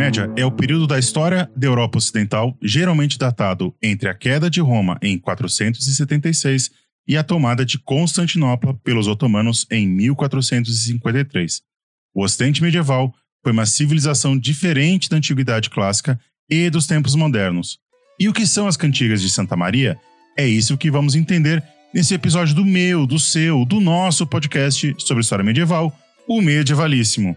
[0.00, 4.58] Média é o período da história da Europa Ocidental, geralmente datado entre a queda de
[4.58, 6.70] Roma em 476
[7.06, 11.60] e a tomada de Constantinopla pelos otomanos em 1453.
[12.14, 17.78] O Ocidente medieval foi uma civilização diferente da Antiguidade Clássica e dos tempos modernos.
[18.18, 19.98] E o que são as cantigas de Santa Maria?
[20.34, 25.20] É isso que vamos entender nesse episódio do meu, do seu, do nosso podcast sobre
[25.20, 25.94] história medieval,
[26.26, 27.36] o Medievalíssimo.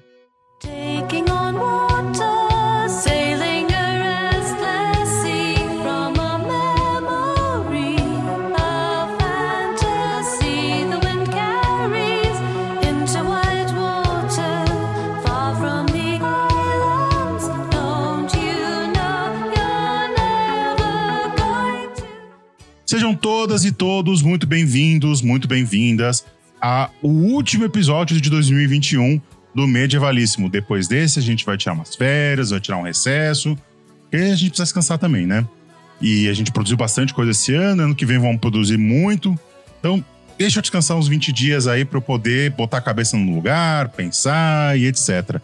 [22.86, 26.26] Sejam todas e todos muito bem-vindos, muito bem-vindas
[26.60, 29.22] ao último episódio de 2021
[29.56, 30.50] do Medievalíssimo.
[30.50, 33.58] Depois desse, a gente vai tirar umas férias, vai tirar um recesso,
[34.02, 35.48] porque a gente precisa descansar também, né?
[36.02, 39.34] E a gente produziu bastante coisa esse ano, ano que vem vamos produzir muito.
[39.80, 40.04] Então,
[40.38, 43.90] deixa eu descansar uns 20 dias aí para eu poder botar a cabeça no lugar,
[43.90, 45.40] pensar e etc.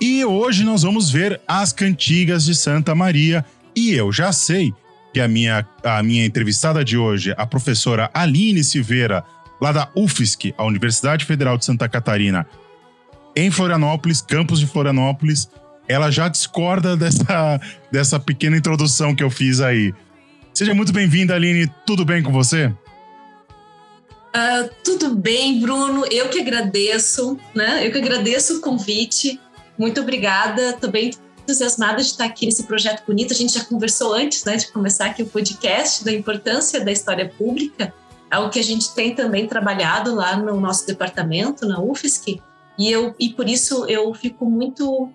[0.00, 3.44] E hoje nós vamos ver as cantigas de Santa Maria.
[3.76, 4.74] E eu já sei
[5.14, 9.24] que a minha, a minha entrevistada de hoje, a professora Aline Silveira,
[9.60, 12.44] lá da UFSC, a Universidade Federal de Santa Catarina,
[13.36, 15.48] em Florianópolis, campus de Florianópolis,
[15.86, 17.60] ela já discorda dessa,
[17.92, 19.94] dessa pequena introdução que eu fiz aí.
[20.52, 21.70] Seja muito bem-vinda, Aline.
[21.86, 22.66] Tudo bem com você?
[22.66, 26.04] Uh, tudo bem, Bruno.
[26.10, 27.86] Eu que agradeço, né?
[27.86, 29.38] Eu que agradeço o convite.
[29.78, 30.72] Muito obrigada.
[30.72, 31.12] Também
[31.44, 33.32] entusiasmada de estar aqui nesse projeto bonito.
[33.32, 37.28] A gente já conversou antes né, de começar aqui o podcast da importância da história
[37.38, 37.94] pública,
[38.30, 42.40] algo que a gente tem também trabalhado lá no nosso departamento, na UFSC,
[42.78, 45.08] e, eu, e por isso eu fico muito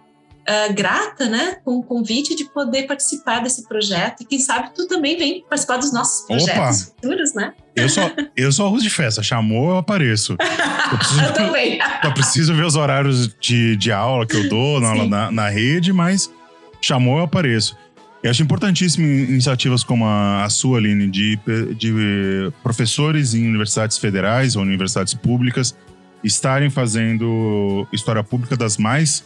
[0.49, 4.21] uh, grata né, com o convite de poder participar desse projeto.
[4.21, 6.73] E quem sabe tu também vem participar dos nossos projetos Opa.
[6.73, 7.53] futuros, né?
[7.75, 9.21] Eu sou, eu sou arroz de festa.
[9.21, 10.35] Chamou, eu apareço.
[10.91, 11.79] Eu, preciso, eu também.
[12.03, 15.93] Eu preciso ver os horários de, de aula que eu dou na, na, na rede,
[15.93, 16.31] mas
[16.81, 17.77] chamou, eu apareço.
[18.23, 21.39] Eu acho importantíssimo iniciativas como a, a sua, Aline, de,
[21.77, 25.75] de professores em universidades federais ou universidades públicas
[26.23, 29.23] estarem fazendo história pública das mais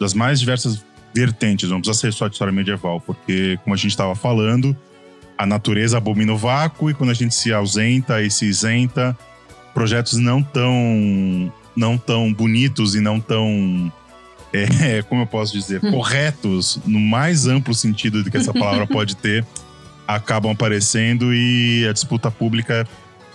[0.00, 0.82] das mais diversas
[1.14, 4.74] vertentes, não precisa ser só de história medieval, porque, como a gente estava falando,
[5.36, 9.16] a natureza abomina o vácuo e quando a gente se ausenta e se isenta,
[9.74, 13.92] projetos não tão, não tão bonitos e não tão,
[14.52, 15.90] é, como eu posso dizer, hum.
[15.90, 19.44] corretos, no mais amplo sentido de que essa palavra pode ter,
[20.06, 22.86] acabam aparecendo e a disputa pública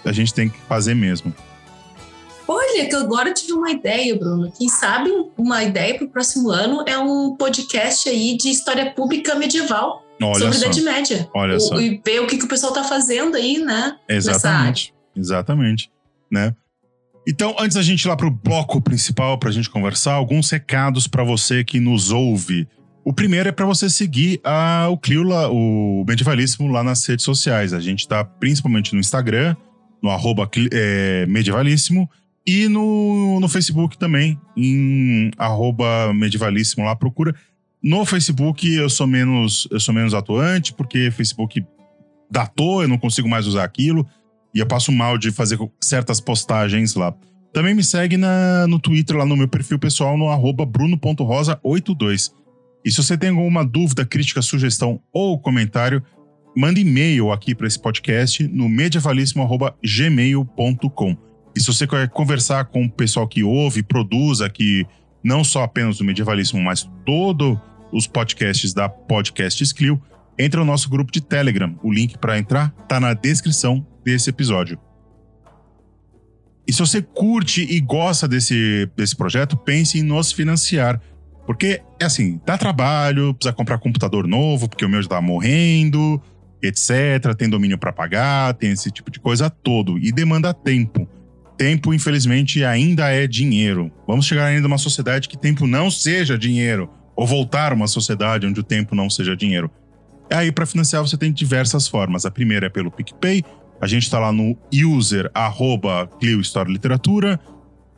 [0.04, 1.34] a gente tem que fazer mesmo.
[2.48, 4.52] Olha, que agora eu tive uma ideia, Bruno.
[4.58, 9.36] Quem sabe uma ideia para o próximo ano é um podcast aí de história pública
[9.36, 10.06] medieval.
[10.22, 10.66] Olha sobre só.
[10.66, 11.30] a Idade Média.
[11.34, 11.80] Olha o, só.
[11.80, 13.98] E ver o que, que o pessoal está fazendo aí, né?
[14.08, 14.94] Exatamente.
[15.16, 15.92] Exatamente.
[16.32, 16.56] Né?
[17.28, 20.50] Então, antes da gente ir lá para o bloco principal, para a gente conversar, alguns
[20.50, 22.68] recados para você que nos ouve.
[23.04, 27.26] O primeiro é para você seguir a, o Clio, lá, o Medievalíssimo, lá nas redes
[27.26, 27.74] sociais.
[27.74, 29.56] A gente está principalmente no Instagram,
[30.02, 32.10] no arroba é, Medievalíssimo,
[32.46, 37.34] e no, no Facebook também, em arroba medievalíssimo lá, procura.
[37.82, 41.66] No Facebook eu sou menos eu sou menos atuante, porque Facebook
[42.30, 44.08] datou, eu não consigo mais usar aquilo.
[44.54, 47.14] E eu passo mal de fazer certas postagens lá.
[47.52, 52.32] Também me segue na, no Twitter, lá no meu perfil pessoal, no arroba bruno.rosa82.
[52.84, 56.04] E se você tem alguma dúvida, crítica, sugestão ou comentário,
[56.56, 61.18] manda e-mail aqui para esse podcast no medievalíssimo.gmail.com.
[61.56, 64.86] E se você quer conversar com o pessoal que ouve, produz aqui,
[65.24, 67.58] não só apenas o medievalismo, mas todos
[67.94, 70.02] os podcasts da Podcast Clio,
[70.38, 71.74] entre no nosso grupo de Telegram.
[71.82, 74.78] O link para entrar está na descrição desse episódio.
[76.68, 81.00] E se você curte e gosta desse, desse projeto, pense em nos financiar.
[81.46, 86.22] Porque, é assim, dá trabalho, precisa comprar computador novo, porque o meu já tá morrendo,
[86.62, 87.34] etc.
[87.38, 89.98] Tem domínio para pagar, tem esse tipo de coisa todo.
[89.98, 91.08] E demanda tempo
[91.58, 93.92] tempo, infelizmente, ainda é dinheiro.
[94.08, 97.88] Vamos chegar ainda a uma sociedade que tempo não seja dinheiro, ou voltar a uma
[97.88, 99.72] sociedade onde o tempo não seja dinheiro.
[100.30, 102.26] Aí, para financiar, você tem diversas formas.
[102.26, 103.44] A primeira é pelo PicPay.
[103.80, 107.40] A gente está lá no user arroba Clio História Literatura.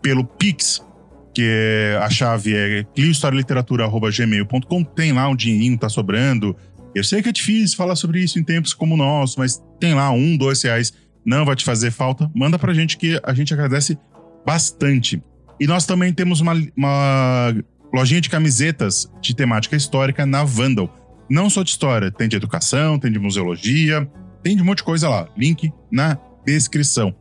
[0.01, 0.85] Pelo Pix,
[1.33, 4.83] que é, a chave é cliohistorialiteratura.gmail.com.
[4.83, 6.55] Tem lá um dinheirinho, tá sobrando.
[6.93, 9.93] Eu sei que é difícil falar sobre isso em tempos como o nosso, mas tem
[9.93, 10.93] lá um, dois reais
[11.27, 13.99] não vai te fazer falta, manda pra gente que a gente agradece
[14.45, 15.21] bastante.
[15.59, 17.53] E nós também temos uma, uma
[17.93, 20.89] lojinha de camisetas de temática histórica na Vandal.
[21.29, 24.09] Não só de história, tem de educação, tem de museologia,
[24.41, 25.27] tem de um monte de coisa lá.
[25.35, 27.13] Link na descrição.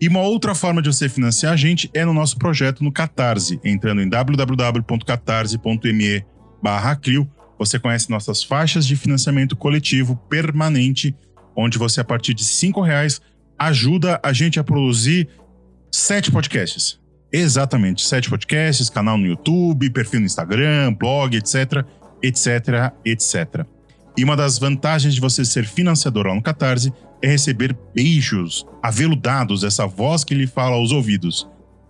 [0.00, 3.58] E uma outra forma de você financiar a gente é no nosso projeto no Catarse,
[3.64, 6.24] entrando em www.catarse.me
[6.62, 7.00] barra.
[7.58, 11.16] Você conhece nossas faixas de financiamento coletivo permanente,
[11.58, 13.20] onde você, a partir de cinco reais,
[13.58, 15.28] ajuda a gente a produzir
[15.90, 17.00] sete podcasts.
[17.32, 21.84] Exatamente, sete podcasts, canal no YouTube, perfil no Instagram, blog, etc,
[22.22, 23.66] etc, etc.
[24.16, 29.62] E uma das vantagens de você ser financiador lá no Catarse é receber beijos aveludados
[29.62, 31.48] dessa voz que lhe fala aos ouvidos.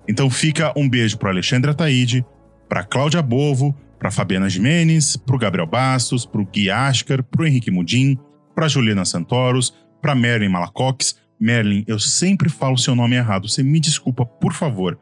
[0.08, 2.24] Então fica um beijo para Alexandre Ataíde,
[2.68, 7.42] para Cláudia Bovo, para Fabiana Jimenez, para o Gabriel Bastos, para o Gui Askar, para
[7.42, 8.18] o Henrique Mudim,
[8.58, 9.72] para Juliana Santoros,
[10.02, 11.16] para Merlin Malacox.
[11.38, 14.98] Merlin, eu sempre falo seu nome errado, você me desculpa, por favor.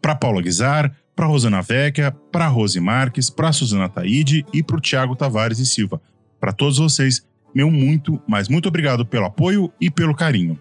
[0.00, 4.80] Para Paula Guizar, para Rosana Vecchia, para Rose Marques, para Suzana Taide e para o
[4.80, 6.00] Tiago Tavares e Silva.
[6.40, 10.58] Para todos vocês, meu muito, mas muito obrigado pelo apoio e pelo carinho.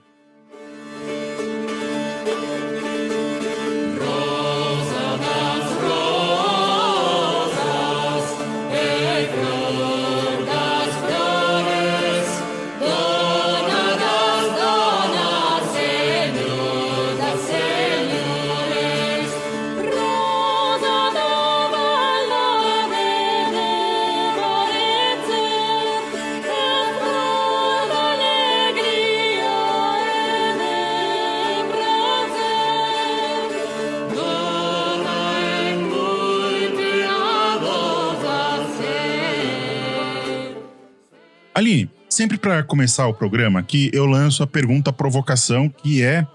[42.18, 46.26] Sempre para começar o programa aqui, eu lanço a pergunta provocação, que é,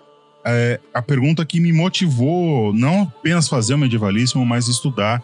[0.47, 5.21] é, a pergunta que me motivou não apenas fazer o medievalismo, mas estudar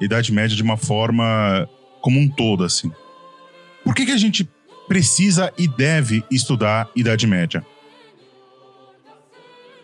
[0.00, 1.68] a Idade Média de uma forma
[2.00, 2.90] como um todo, assim.
[3.84, 4.48] Por que, que a gente
[4.88, 7.62] precisa e deve estudar Idade Média?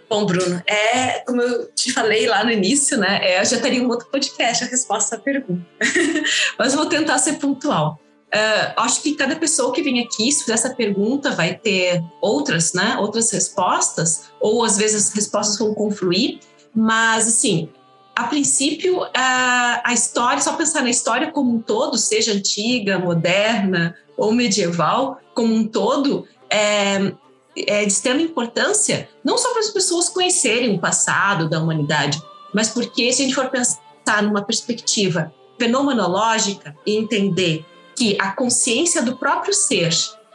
[0.09, 3.19] Bom, Bruno, é como eu te falei lá no início, né?
[3.21, 5.67] É, eu já teria um outro podcast a resposta à pergunta,
[6.59, 8.01] mas vou tentar ser pontual.
[8.35, 12.73] Uh, acho que cada pessoa que vem aqui, se fizer essa pergunta, vai ter outras,
[12.73, 12.97] né?
[12.99, 16.41] Outras respostas, ou às vezes as respostas vão confluir,
[16.75, 17.69] mas assim,
[18.17, 23.97] a princípio, uh, a história, só pensar na história como um todo, seja antiga, moderna
[24.17, 27.13] ou medieval, como um todo, é,
[27.57, 32.21] é de extrema importância, não só para as pessoas conhecerem o passado da humanidade,
[32.53, 37.65] mas porque se a gente for pensar numa perspectiva fenomenológica e entender
[37.97, 39.91] que a consciência do próprio ser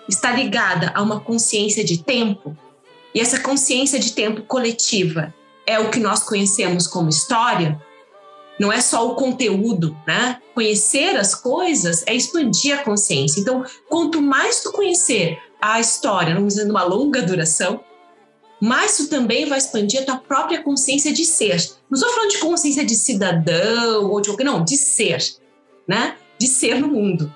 [0.07, 2.57] está ligada a uma consciência de tempo,
[3.13, 5.33] e essa consciência de tempo coletiva
[5.65, 7.79] é o que nós conhecemos como história,
[8.59, 10.41] não é só o conteúdo, né?
[10.53, 13.39] Conhecer as coisas é expandir a consciência.
[13.39, 17.79] Então, quanto mais tu conhecer a história, vamos dizer, numa longa duração,
[18.59, 21.71] mais tu também vai expandir a tua própria consciência de ser.
[21.89, 25.23] Não estou falando de consciência de cidadão ou de não, de ser,
[25.88, 26.17] né?
[26.38, 27.33] De ser no mundo.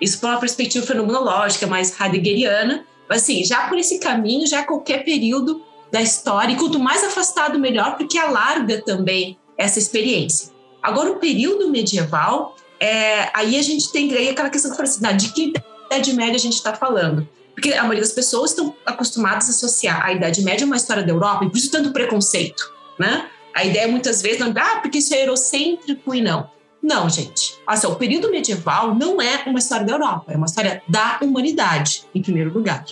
[0.00, 2.84] Isso por uma perspectiva fenomenológica, mais heideggeriana.
[3.08, 7.58] Mas, assim, já por esse caminho, já qualquer período da história, e quanto mais afastado,
[7.58, 10.50] melhor, porque alarga também essa experiência.
[10.82, 15.32] Agora, o período medieval, é, aí a gente tem aí aquela questão que assim, de
[15.32, 15.52] que
[15.86, 17.26] Idade Média a gente está falando?
[17.54, 21.02] Porque a maioria das pessoas estão acostumadas a associar a Idade Média a uma história
[21.02, 23.28] da Europa, e por isso tanto preconceito, né?
[23.54, 26.50] A ideia muitas vezes não, ah, porque isso é eurocêntrico e não.
[26.86, 27.58] Não, gente.
[27.66, 32.04] Assim, o período medieval não é uma história da Europa, é uma história da humanidade,
[32.14, 32.84] em primeiro lugar.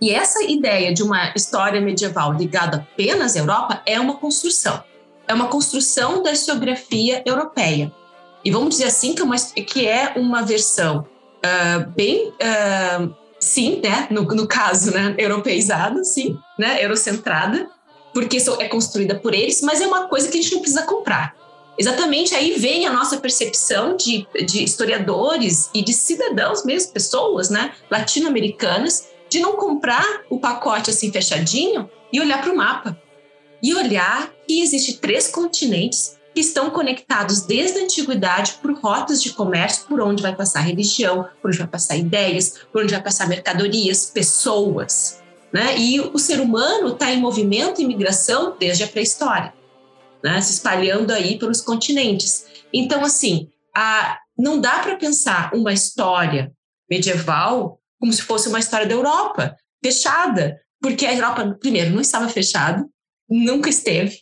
[0.00, 4.84] E essa ideia de uma história medieval ligada apenas à Europa é uma construção.
[5.26, 7.92] É uma construção da historiografia europeia.
[8.44, 11.04] E vamos dizer assim que é uma, que é uma versão
[11.44, 14.06] uh, bem, uh, sim, né?
[14.12, 15.12] No, no caso, né?
[15.18, 16.84] Europeizada, sim, né?
[16.84, 17.68] Eurocentrada,
[18.14, 21.34] porque é construída por eles, mas é uma coisa que a gente não precisa comprar
[21.78, 27.72] exatamente aí vem a nossa percepção de, de historiadores e de cidadãos mesmo, pessoas né,
[27.90, 33.00] latino-americanas, de não comprar o pacote assim fechadinho e olhar para o mapa.
[33.62, 39.32] E olhar que existe três continentes que estão conectados desde a antiguidade por rotas de
[39.32, 43.26] comércio, por onde vai passar religião, por onde vai passar ideias, por onde vai passar
[43.26, 45.22] mercadorias, pessoas.
[45.52, 45.78] Né?
[45.78, 49.52] E o ser humano está em movimento e migração desde a pré-história
[50.26, 52.46] né, se espalhando aí pelos continentes.
[52.72, 56.52] Então, assim, a, não dá para pensar uma história
[56.90, 62.28] medieval como se fosse uma história da Europa, fechada, porque a Europa, primeiro, não estava
[62.28, 62.84] fechada,
[63.28, 64.18] nunca esteve,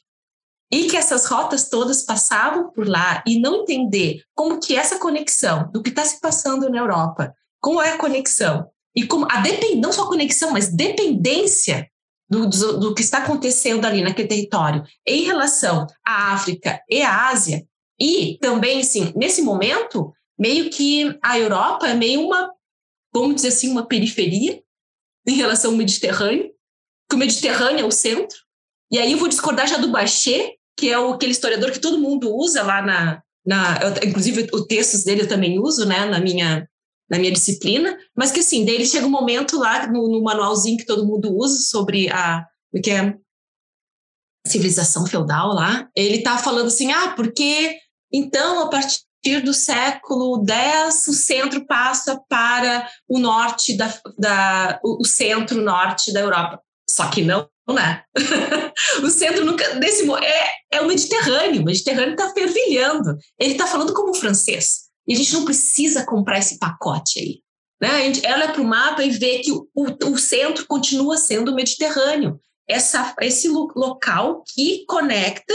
[0.71, 5.71] e que essas rotas todas passavam por lá e não entender como que essa conexão
[5.73, 9.81] do que está se passando na Europa, como é a conexão e como a depend,
[9.81, 11.89] não só conexão, mas dependência
[12.35, 17.67] do, do, que está acontecendo ali naquele território em relação à África e à Ásia
[17.99, 22.51] e também, assim, nesse momento, meio que a Europa é meio uma,
[23.13, 24.61] vamos dizer assim, uma periferia
[25.27, 26.51] em relação ao Mediterrâneo,
[27.09, 28.37] que o Mediterrâneo é o centro.
[28.91, 32.01] E aí eu vou discordar já do Bachet, que é o, aquele historiador que todo
[32.01, 36.21] mundo usa lá na, na eu, inclusive os textos dele eu também uso, né, na
[36.21, 36.69] minha
[37.11, 40.87] na minha disciplina, mas que assim, dele chega um momento lá no, no manualzinho que
[40.87, 43.17] todo mundo usa sobre a o que é
[44.47, 47.79] civilização feudal lá, ele tá falando assim, ah, porque
[48.13, 55.05] então a partir do século X, o centro passa para o norte da, da o
[55.05, 56.61] centro-norte da Europa.
[56.89, 58.03] Só que não, né?
[59.03, 61.63] o centro nunca desse é, é o Mediterrâneo.
[61.63, 63.17] O Mediterrâneo está fervilhando.
[63.39, 64.84] Ele está falando como francês.
[65.07, 67.41] E a gente não precisa comprar esse pacote aí.
[67.81, 67.91] Né?
[67.91, 71.55] A gente olha para o mapa e vê que o, o, centro continua sendo o
[71.55, 72.41] Mediterrâneo.
[72.69, 75.55] Essa, esse local que conecta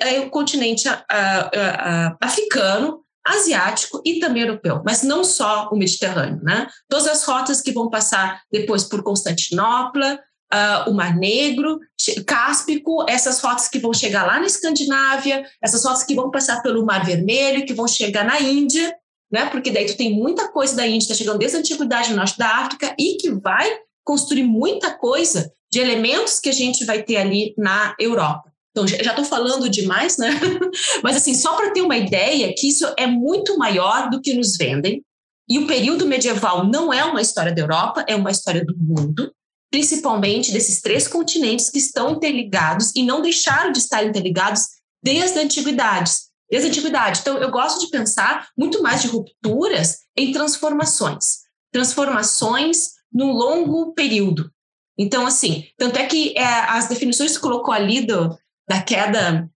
[0.00, 5.76] é, o continente a, a, a, africano, asiático e também europeu, mas não só o
[5.76, 6.66] Mediterrâneo, né?
[6.88, 10.18] Todas as rotas que vão passar depois por Constantinopla,
[10.52, 11.78] uh, o Mar Negro,
[12.24, 16.84] Cáspico, essas rotas que vão chegar lá na Escandinávia, essas rotas que vão passar pelo
[16.84, 18.94] Mar Vermelho, que vão chegar na Índia,
[19.30, 19.46] né?
[19.46, 22.38] Porque daí tu tem muita coisa da Índia, está chegando desde a antiguidade no norte
[22.38, 27.16] da África e que vai construir muita coisa de elementos que a gente vai ter
[27.16, 28.50] ali na Europa.
[28.70, 30.30] Então, já estou falando demais, né?
[31.02, 34.56] Mas, assim, só para ter uma ideia que isso é muito maior do que nos
[34.56, 35.02] vendem.
[35.48, 39.32] E o período medieval não é uma história da Europa, é uma história do mundo,
[39.70, 44.62] principalmente desses três continentes que estão interligados e não deixaram de estar interligados
[45.02, 46.12] desde a antiguidade.
[46.50, 47.20] Desde a antiguidade.
[47.20, 51.40] Então, eu gosto de pensar muito mais de rupturas em transformações.
[51.70, 54.50] Transformações num longo período.
[54.98, 58.36] Então, assim, tanto é que é, as definições que colocou ali do,
[58.68, 59.48] da queda,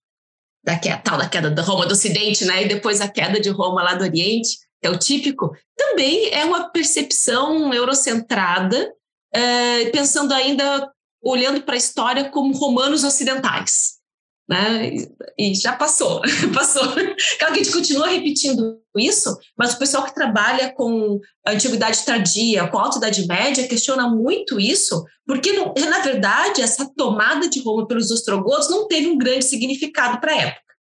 [0.65, 2.63] da queda, tal da queda da Roma do Ocidente, né?
[2.63, 6.45] E depois a queda de Roma lá do Oriente, que é o típico, também é
[6.45, 8.93] uma percepção eurocentrada,
[9.35, 10.91] é, pensando ainda,
[11.23, 14.03] olhando para a história como romanos ocidentais
[14.49, 14.91] né?
[15.39, 16.21] E já passou,
[16.55, 16.87] passou.
[16.93, 22.05] Claro que a gente continua repetindo isso, mas o pessoal que trabalha com a antiguidade
[22.05, 27.61] tardia, com a alta idade média, questiona muito isso, porque na verdade essa tomada de
[27.63, 30.75] Roma pelos ostrogodos não teve um grande significado para a época.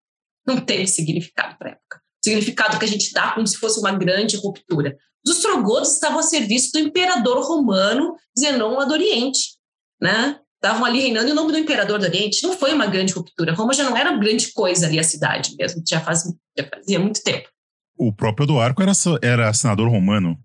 [0.46, 2.02] Não teve significado para a época.
[2.24, 4.98] Significado que a gente dá como se fosse uma grande ruptura.
[5.26, 9.58] Os ostrogodos estavam a serviço do imperador romano Zenon do Oriente,
[10.02, 10.40] né?
[10.64, 12.44] estavam ali reinando em nome do imperador do Oriente.
[12.44, 13.54] Não foi uma grande ruptura.
[13.54, 16.24] Roma já não era grande coisa ali, a cidade mesmo, já, faz,
[16.58, 17.50] já fazia muito tempo.
[17.98, 20.38] O próprio Eduardo era, era senador romano.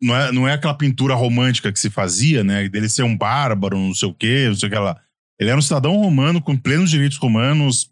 [0.00, 2.68] Não é, não é aquela pintura romântica que se fazia, né?
[2.68, 5.00] Dele ser um bárbaro, não sei o quê, não sei o que lá.
[5.38, 7.90] Ele era um cidadão romano com plenos direitos romanos,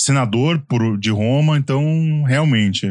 [0.00, 2.86] senador por, de Roma, então realmente.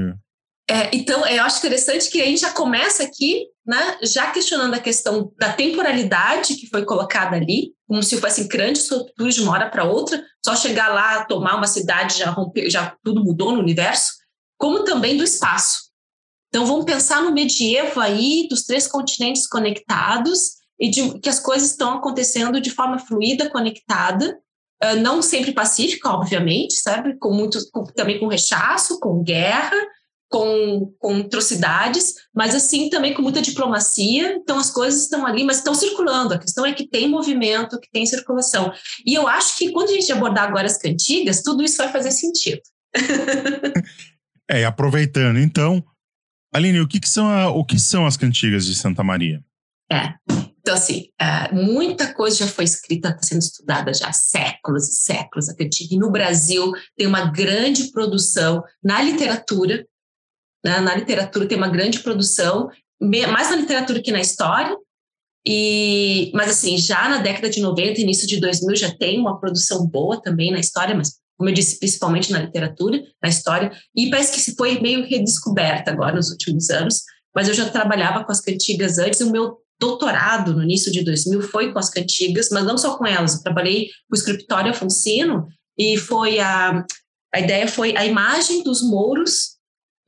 [0.70, 4.80] É, então, eu acho interessante que a gente já começa aqui né, já questionando a
[4.80, 9.70] questão da temporalidade que foi colocada ali, como se fossem grandes rupturas de uma hora
[9.70, 14.14] para outra, só chegar lá, tomar uma cidade, já rompeu, já tudo mudou no universo,
[14.58, 15.90] como também do espaço.
[16.50, 21.72] Então vamos pensar no medievo aí, dos três continentes conectados e de, que as coisas
[21.72, 24.36] estão acontecendo de forma fluida, conectada,
[25.02, 29.76] não sempre pacífica, obviamente, sabe, com muito, com, também com rechaço, com guerra,
[30.30, 34.36] com, com atrocidades, mas assim também com muita diplomacia.
[34.36, 36.34] Então as coisas estão ali, mas estão circulando.
[36.34, 38.72] A questão é que tem movimento, que tem circulação.
[39.06, 42.12] E eu acho que quando a gente abordar agora as cantigas, tudo isso vai fazer
[42.12, 42.62] sentido.
[44.50, 45.84] é, aproveitando, então,
[46.54, 49.44] Aline, o que, que, são, a, o que são as cantigas de Santa Maria?
[49.92, 50.14] É,
[50.60, 54.94] então, assim, é, muita coisa já foi escrita, está sendo estudada já há séculos e
[54.94, 55.96] séculos a cantiga.
[55.96, 59.84] E no Brasil tem uma grande produção na literatura
[60.64, 60.80] né?
[60.80, 62.70] Na literatura tem uma grande produção,
[63.02, 64.76] mais na literatura que na história,
[65.48, 69.88] e, mas assim, já na década de 90, início de 2000, já tem uma produção
[69.88, 74.34] boa também na história, mas como eu disse, principalmente na literatura, na história, e parece
[74.34, 78.42] que se foi meio redescoberta agora nos últimos anos, mas eu já trabalhava com as
[78.42, 82.66] cantigas antes, e o meu doutorado no início de 2000 foi com as cantigas, mas
[82.66, 85.48] não só com elas, eu trabalhei com o escritório Afonsino,
[85.78, 86.86] e foi a,
[87.34, 89.59] a ideia foi a imagem dos mouros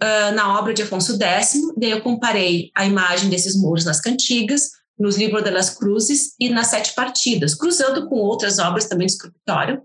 [0.02, 4.72] uh, na obra de Afonso X, daí eu comparei a imagem desses muros nas cantigas,
[4.98, 9.82] nos Livros das Cruzes e nas Sete Partidas, cruzando com outras obras também do escritório,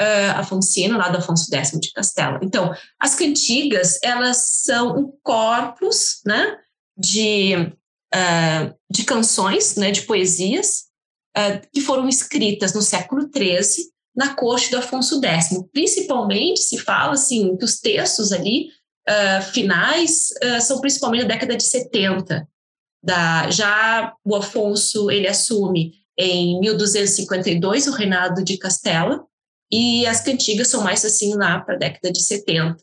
[0.00, 2.38] uh, Afonsino, lá do Afonso X de Castela.
[2.42, 6.56] Então, as cantigas, elas são um corpus, né,
[6.96, 7.54] de,
[8.14, 10.84] uh, de canções, né, de poesias,
[11.36, 15.48] uh, que foram escritas no século XIII, na corte do Afonso X.
[15.72, 18.68] Principalmente se fala, assim, que os textos ali,
[19.52, 20.28] finais,
[20.62, 22.46] são principalmente da década de 70.
[23.02, 29.24] Da, já o Afonso, ele assume em 1252 o reinado de Castela,
[29.72, 32.76] e as cantigas são mais assim lá para a década de 70,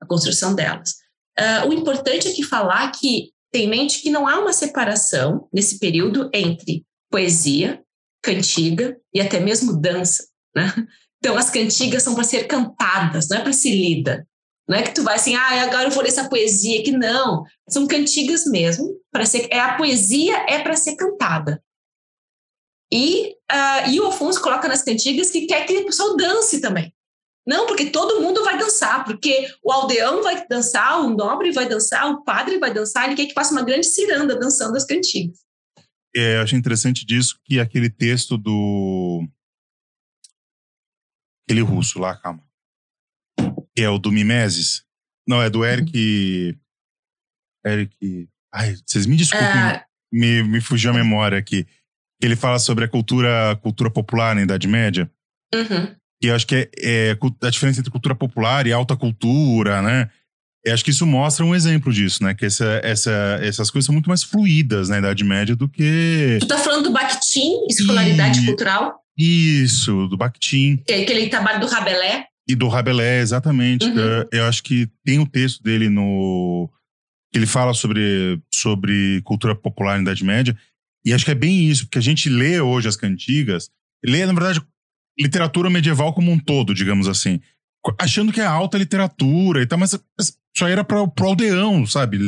[0.00, 0.94] a construção delas.
[1.38, 5.48] Uh, o importante é que falar que tem em mente que não há uma separação
[5.52, 7.82] nesse período entre poesia,
[8.22, 10.24] cantiga e até mesmo dança.
[10.54, 10.72] Né?
[11.18, 14.26] Então, as cantigas são para ser cantadas, não é para ser lida.
[14.70, 16.92] Não é que tu vai assim, ah, agora eu vou ler essa poesia aqui.
[16.92, 18.96] Não, são cantigas mesmo.
[19.10, 21.60] Para ser, é a poesia é para ser cantada.
[22.92, 26.94] E, uh, e o Afonso coloca nas cantigas que quer que o pessoal dance também.
[27.44, 32.08] Não, porque todo mundo vai dançar, porque o aldeão vai dançar, o nobre vai dançar,
[32.08, 35.40] o padre vai dançar, ele quer que faça uma grande ciranda dançando as cantigas.
[36.14, 39.26] É, eu achei interessante disso que aquele texto do.
[41.44, 42.48] Aquele russo lá, calma.
[43.80, 44.84] Que é o do Mimeses.
[45.26, 46.58] Não, é do Eric.
[47.64, 48.28] Eric.
[48.52, 49.80] Ai, vocês me desculpem, uh...
[50.12, 51.66] me, me fugiu a memória aqui
[52.20, 55.10] ele fala sobre a cultura, cultura popular na Idade Média.
[55.54, 55.94] Uhum.
[56.22, 60.10] E eu acho que é, é, a diferença entre cultura popular e alta cultura, né?
[60.62, 62.34] Eu acho que isso mostra um exemplo disso, né?
[62.34, 66.36] Que essa, essa, essas coisas são muito mais fluídas na Idade Média do que.
[66.40, 68.46] Tu tá falando do Bakhtin, escolaridade e...
[68.46, 69.00] cultural?
[69.16, 70.76] Isso, do Bakhtin.
[70.86, 72.24] Que é aquele trabalho do Rabelais.
[72.50, 73.86] E do Rabelais, exatamente.
[73.86, 73.96] Uhum.
[73.96, 76.68] Eu, eu, acho que tem um texto dele no.
[77.32, 80.58] que ele fala sobre, sobre cultura popular na Idade Média.
[81.04, 83.70] E acho que é bem isso, porque a gente lê hoje as cantigas,
[84.04, 84.60] lê, na verdade,
[85.16, 87.40] literatura medieval como um todo, digamos assim,
[87.96, 89.96] achando que é alta literatura e tal, mas
[90.56, 92.18] só era para o aldeão, sabe?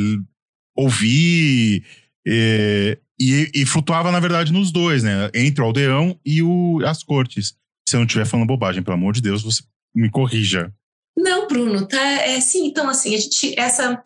[0.77, 1.85] Ouvir.
[2.25, 5.31] E, e, e, flutuava, na verdade, nos dois, né?
[5.35, 7.57] Entre o aldeão e o, as cortes.
[7.89, 9.63] Se eu não estiver falando bobagem, pelo amor de Deus, você
[9.95, 10.73] me corrija.
[11.17, 12.01] Não, Bruno, tá?
[12.01, 13.59] É, sim, então, assim, a gente.
[13.59, 14.03] Essa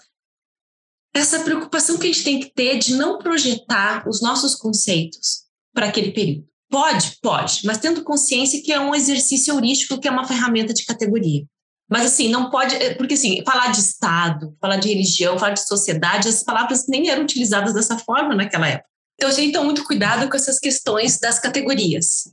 [1.16, 5.44] essa preocupação que a gente tem que ter de não projetar os nossos conceitos
[5.74, 6.46] para aquele período.
[6.68, 10.84] Pode, pode, mas tendo consciência que é um exercício heurístico, que é uma ferramenta de
[10.84, 11.44] categoria.
[11.88, 15.66] Mas assim, não pode, eh, porque assim, falar de Estado, falar de religião, falar de
[15.66, 18.88] sociedade, as palavras nem eram utilizadas dessa forma naquela época.
[19.14, 22.24] Então a gente tem muito cuidado com essas questões das categorias.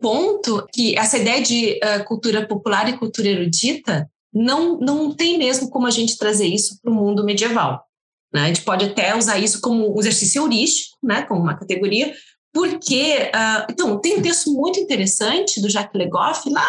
[0.00, 5.70] Ponto que essa ideia de uh, cultura popular e cultura erudita não, não tem mesmo
[5.70, 7.82] como a gente trazer isso para o mundo medieval.
[8.32, 8.42] Né?
[8.42, 11.22] A gente pode até usar isso como um exercício heurístico, né?
[11.22, 12.12] como uma categoria,
[12.52, 16.66] porque, uh, então, tem um texto muito interessante do Jacques Legoff, lá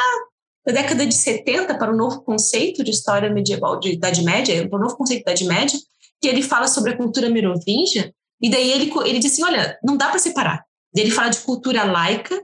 [0.66, 4.78] da década de 70, para o novo conceito de história medieval de Idade Média, para
[4.78, 5.80] o novo conceito de Idade Média,
[6.22, 9.96] que ele fala sobre a cultura merovingia, e daí ele, ele diz assim, olha, não
[9.96, 10.64] dá para separar.
[10.96, 12.38] Ele fala de cultura laica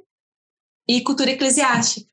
[0.87, 2.07] e cultura eclesiástica.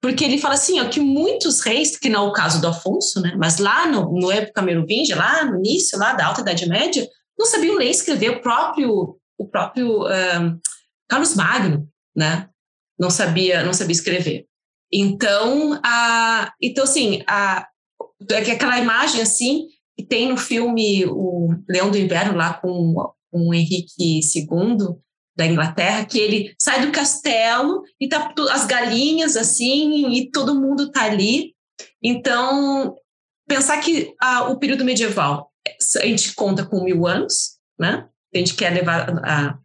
[0.00, 3.20] Porque ele fala assim, ó, que muitos reis, que não é o caso do Afonso,
[3.20, 7.08] né, mas lá no, no época merovingia, lá no início lá da Alta Idade Média,
[7.38, 8.30] não sabiam ler e escrever.
[8.30, 10.60] O próprio, o próprio um,
[11.08, 12.48] Carlos Magno, né,
[12.98, 14.46] não sabia, não sabia escrever.
[14.92, 17.66] Então, a, então assim, a,
[18.30, 22.94] é aquela imagem assim que tem no filme o Leão do Inverno lá com,
[23.30, 24.96] com o Henrique II,
[25.36, 30.90] da Inglaterra, que ele sai do castelo e tá as galinhas assim e todo mundo
[30.90, 31.54] tá ali.
[32.02, 32.96] Então,
[33.48, 34.14] pensar que
[34.48, 35.50] o período medieval
[36.00, 38.06] a gente conta com mil anos, né?
[38.34, 39.58] A gente quer levar a,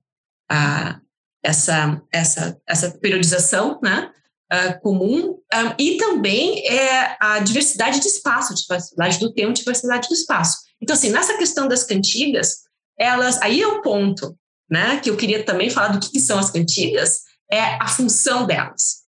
[0.50, 1.02] a
[1.44, 4.12] essa, essa, essa periodização, né?
[4.52, 10.14] Uh, comum um, e também é a diversidade de espaço, diversidade do tempo, diversidade do
[10.16, 10.58] espaço.
[10.82, 12.64] Então, assim, nessa questão das cantigas,
[12.98, 14.36] elas, aí é o ponto,
[14.70, 18.46] né, que eu queria também falar do que, que são as cantigas, é a função
[18.46, 19.00] delas.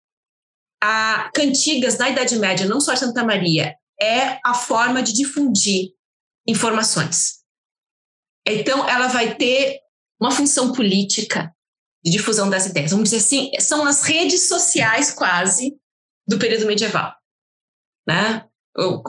[0.84, 5.92] A cantigas na Idade Média, não só Santa Maria, é a forma de difundir
[6.48, 7.42] informações.
[8.48, 9.80] Então, ela vai ter
[10.20, 11.54] uma função política
[12.04, 12.92] de difusão das ideias.
[12.92, 15.76] Vamos dizer assim, são as redes sociais quase
[16.28, 17.14] do período medieval,
[18.08, 18.46] né?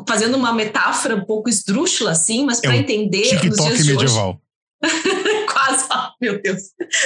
[0.06, 4.42] Fazendo uma metáfora um pouco esdrúxula assim, mas para é entender TikTok medieval.
[5.90, 6.60] Oh, meu Deus,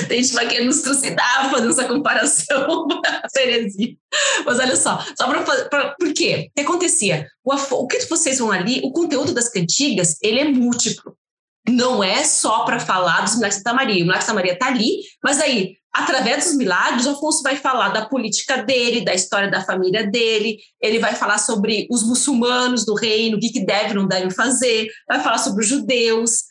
[0.09, 2.87] tem gente vai querer nos trucidar fazendo essa comparação,
[3.37, 3.95] heresia.
[4.45, 5.95] Mas olha só, só para.
[5.99, 6.49] Por quê?
[6.49, 7.27] O que acontecia?
[7.45, 11.16] O, o que vocês vão ali, o conteúdo das cantigas, ele é múltiplo.
[11.69, 13.97] Não é só para falar dos Milagres de Santa Maria.
[13.97, 17.57] O Milagre de Santa Maria está ali, mas aí através dos milagres, o Afonso vai
[17.57, 22.85] falar da política dele, da história da família dele, ele vai falar sobre os muçulmanos
[22.85, 26.42] do reino, o que, que devem não devem fazer, vai falar sobre os judeus.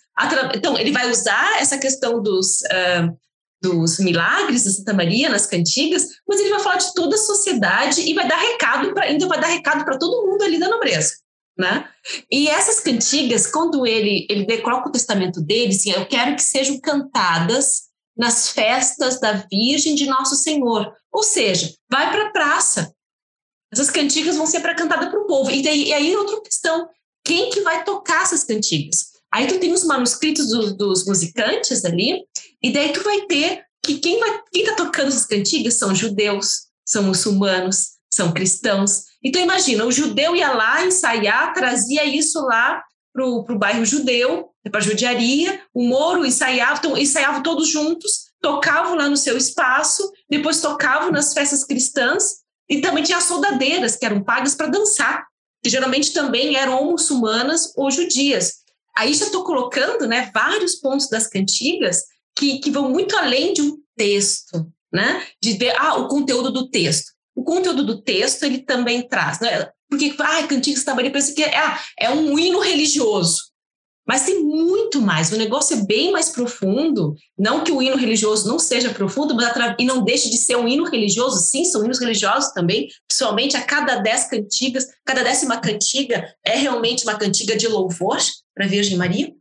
[0.56, 3.18] Então, ele vai usar essa questão dos, uh,
[3.62, 8.02] dos milagres da Santa Maria nas cantigas, mas ele vai falar de toda a sociedade
[8.02, 11.14] e vai dar recado para ainda vai dar recado para todo mundo ali da nobreza.
[11.58, 11.88] Né?
[12.30, 16.80] E essas cantigas, quando ele, ele coloca o testamento dele, assim, eu quero que sejam
[16.80, 20.94] cantadas nas festas da Virgem de Nosso Senhor.
[21.12, 22.94] Ou seja, vai para a praça.
[23.72, 25.50] Essas cantigas vão ser para cantada para o povo.
[25.52, 26.88] E, daí, e aí outra questão,
[27.24, 29.15] quem que vai tocar essas cantigas?
[29.36, 32.24] Aí tu tem os manuscritos do, dos musicantes ali,
[32.64, 36.68] e daí tu vai ter que quem vai quem está tocando essas cantigas são judeus,
[36.86, 39.04] são muçulmanos, são cristãos.
[39.22, 42.82] Então imagina, o judeu ia lá ensaiar, trazia isso lá
[43.14, 48.96] para o bairro judeu, para a judiaria, o Moro ensaiava, então, ensaiavam todos juntos, tocavam
[48.96, 52.38] lá no seu espaço, depois tocavam nas festas cristãs,
[52.70, 55.26] e também tinha as soldadeiras, que eram pagas para dançar,
[55.62, 58.65] que geralmente também eram ou muçulmanas ou judias.
[58.98, 62.04] Aí já estou colocando né, vários pontos das cantigas
[62.38, 65.26] que, que vão muito além de um texto, né?
[65.42, 67.12] De ver ah, o conteúdo do texto.
[67.36, 69.70] O conteúdo do texto ele também traz, né?
[69.90, 73.55] Porque ah, cantigas também pensa que é, ah, é um hino religioso.
[74.08, 77.16] Mas tem muito mais, o negócio é bem mais profundo.
[77.38, 80.68] Não que o hino religioso não seja profundo, mas e não deixe de ser um
[80.68, 81.40] hino religioso.
[81.40, 87.04] Sim, são hinos religiosos também, principalmente a cada dez cantigas, cada décima cantiga é realmente
[87.04, 88.20] uma cantiga de louvor
[88.54, 89.34] para a Virgem Maria.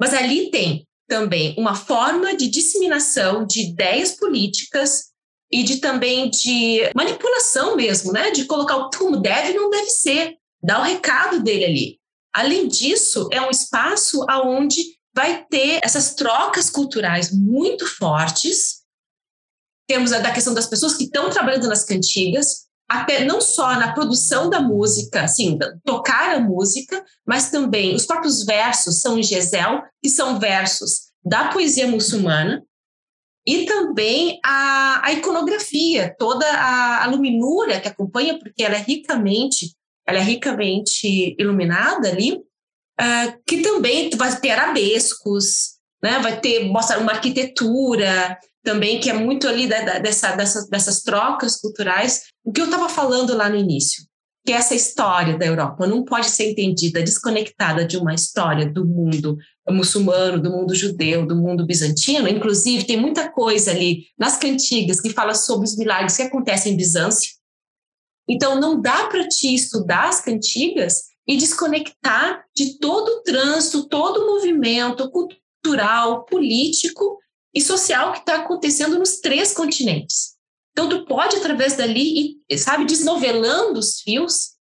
[0.00, 5.08] Mas ali tem também uma forma de disseminação de ideias políticas
[5.50, 8.30] e de também de manipulação mesmo, né?
[8.30, 11.97] De colocar o como deve e não deve ser, dar o recado dele ali.
[12.38, 14.80] Além disso, é um espaço aonde
[15.12, 18.84] vai ter essas trocas culturais muito fortes.
[19.88, 23.92] Temos a da questão das pessoas que estão trabalhando nas cantigas, até não só na
[23.92, 29.82] produção da música, assim, tocar a música, mas também os próprios versos são em Gesel,
[30.00, 32.62] que são versos da poesia muçulmana,
[33.44, 39.76] e também a, a iconografia, toda a, a luminura que acompanha, porque ela é ricamente
[40.08, 46.18] ela é ricamente iluminada ali, uh, que também vai ter arabescos, né?
[46.20, 51.60] vai ter uma arquitetura também que é muito ali da, da, dessa, dessas, dessas trocas
[51.60, 52.22] culturais.
[52.42, 54.02] O que eu estava falando lá no início,
[54.46, 59.36] que essa história da Europa não pode ser entendida desconectada de uma história do mundo
[59.70, 62.26] muçulmano, do mundo judeu, do mundo bizantino.
[62.26, 66.76] Inclusive, tem muita coisa ali nas cantigas que fala sobre os milagres que acontecem em
[66.78, 67.37] Bizâncio,
[68.28, 74.18] então, não dá para te estudar as cantigas e desconectar de todo o trânsito, todo
[74.18, 77.18] o movimento cultural, político
[77.54, 80.36] e social que está acontecendo nos três continentes.
[80.72, 84.52] Então, tu pode, através dali, ir, sabe, desnovelando os fios,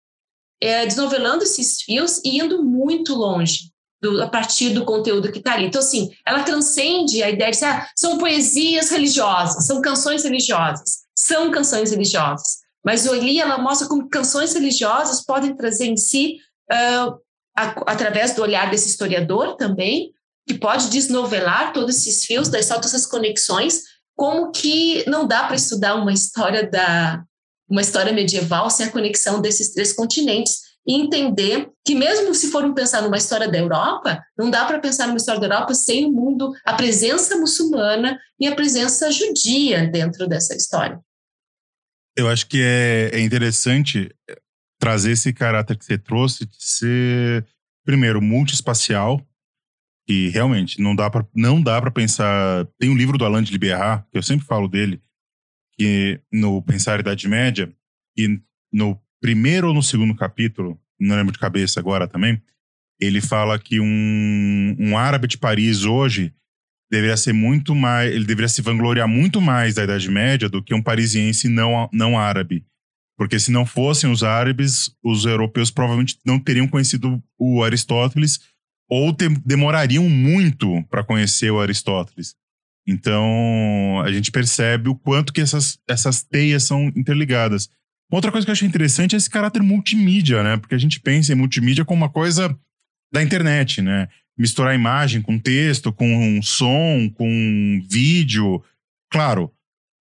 [0.62, 5.54] é, desnovelando esses fios e indo muito longe do, a partir do conteúdo que está
[5.54, 5.66] ali.
[5.66, 11.52] Então, assim, ela transcende a ideia de ah, são poesias religiosas, são canções religiosas, são
[11.52, 12.67] canções religiosas.
[12.84, 16.38] Mas Oli, ela mostra como canções religiosas podem trazer em si,
[16.72, 17.20] uh,
[17.56, 20.12] a, através do olhar desse historiador também,
[20.48, 23.84] que pode desnovelar todos esses fios, das todas essas conexões,
[24.16, 27.24] como que não dá para estudar uma história da
[27.70, 32.74] uma história medieval sem a conexão desses três continentes e entender que mesmo se for
[32.74, 36.12] pensar numa história da Europa, não dá para pensar numa história da Europa sem o
[36.12, 40.98] mundo, a presença muçulmana e a presença judia dentro dessa história.
[42.18, 44.10] Eu acho que é, é interessante
[44.80, 47.46] trazer esse caráter que você trouxe de ser,
[47.86, 49.24] primeiro, multiespacial,
[50.08, 52.66] que realmente não dá para não dá para pensar.
[52.80, 55.00] Tem um livro do Alain de Liberar, que eu sempre falo dele,
[55.74, 57.72] que no Pensar Idade Média,
[58.18, 58.42] e
[58.74, 62.42] no primeiro ou no segundo capítulo, não lembro de cabeça agora também,
[63.00, 66.34] ele fala que um, um árabe de Paris hoje
[66.90, 70.74] deveria ser muito mais, ele deveria se vangloriar muito mais da Idade Média do que
[70.74, 72.66] um parisiense não, não árabe.
[73.18, 78.40] Porque se não fossem os árabes, os europeus provavelmente não teriam conhecido o Aristóteles
[78.90, 82.36] ou te, demorariam muito para conhecer o Aristóteles.
[82.88, 87.70] Então, a gente percebe o quanto que essas, essas teias são interligadas.
[88.10, 90.56] Outra coisa que eu achei interessante é esse caráter multimídia, né?
[90.56, 92.58] Porque a gente pensa em multimídia como uma coisa
[93.12, 94.08] da internet, né?
[94.38, 98.64] Misturar imagem com texto, com som, com vídeo.
[99.12, 99.52] Claro,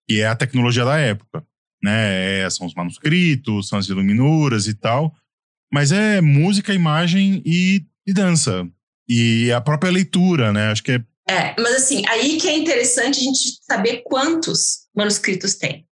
[0.09, 1.47] e é a tecnologia da época,
[1.83, 2.41] né?
[2.41, 5.15] É, são os manuscritos, são as iluminuras e tal.
[5.73, 8.69] Mas é música, imagem e, e dança.
[9.09, 10.71] E a própria leitura, né?
[10.71, 15.55] Acho que é É, mas assim, aí que é interessante a gente saber quantos manuscritos
[15.55, 15.87] tem.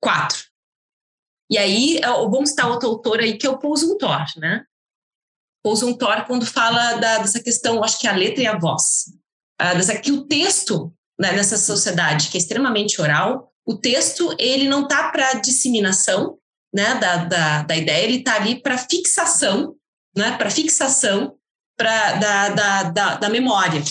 [0.00, 0.44] Quatro.
[1.50, 4.64] E aí, vamos citar outro autor aí, que é o Paul Zumthor, né?
[5.66, 9.06] Paul Zumthor, quando fala da, dessa questão, acho que a letra e a voz,
[9.60, 14.68] uh, dessa, que o texto, né, nessa sociedade que é extremamente oral, o texto, ele
[14.68, 16.38] não está para disseminação
[16.72, 19.74] né, da, da, da ideia, ele está ali para fixação,
[20.16, 21.34] né, para fixação
[21.76, 23.82] pra, da, da, da, da memória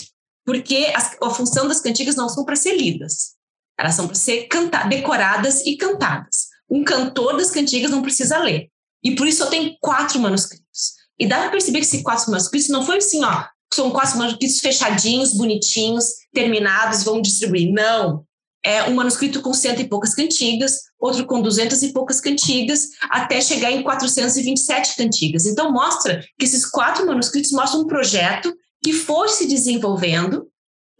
[0.46, 3.34] porque a, a função das cantigas não são para ser lidas,
[3.78, 6.46] elas são para ser cantadas, decoradas e cantadas.
[6.70, 8.70] Um cantor das cantigas não precisa ler.
[9.02, 10.95] E por isso só tem quatro manuscritos.
[11.18, 14.60] E dá para perceber que esses quatro manuscritos não foi assim, ó, são quatro manuscritos
[14.60, 17.72] fechadinhos, bonitinhos, terminados, vão distribuir.
[17.72, 18.24] Não.
[18.64, 23.40] É um manuscrito com cento e poucas cantigas, outro com duzentas e poucas cantigas, até
[23.40, 25.46] chegar em 427 cantigas.
[25.46, 28.52] Então, mostra que esses quatro manuscritos mostram um projeto
[28.82, 30.48] que foi se desenvolvendo,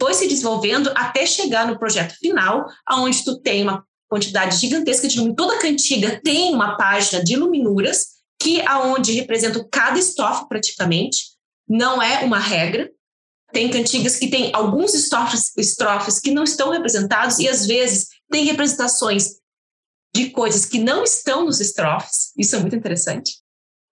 [0.01, 5.35] foi se desenvolvendo até chegar no projeto final, aonde tu tem uma quantidade gigantesca de
[5.35, 11.37] toda a cantiga tem uma página de iluminuras que aonde representam cada estrofe praticamente,
[11.69, 12.91] não é uma regra.
[13.53, 18.45] Tem cantigas que tem alguns estrofes, estrofes que não estão representados e às vezes tem
[18.45, 19.37] representações
[20.15, 22.33] de coisas que não estão nos estrofes.
[22.37, 23.39] Isso é muito interessante.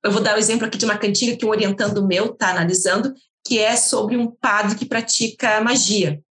[0.04, 3.14] Eu vou dar o exemplo aqui de uma cantiga que um orientando meu está analisando,
[3.46, 6.22] que é sobre um padre que pratica magia.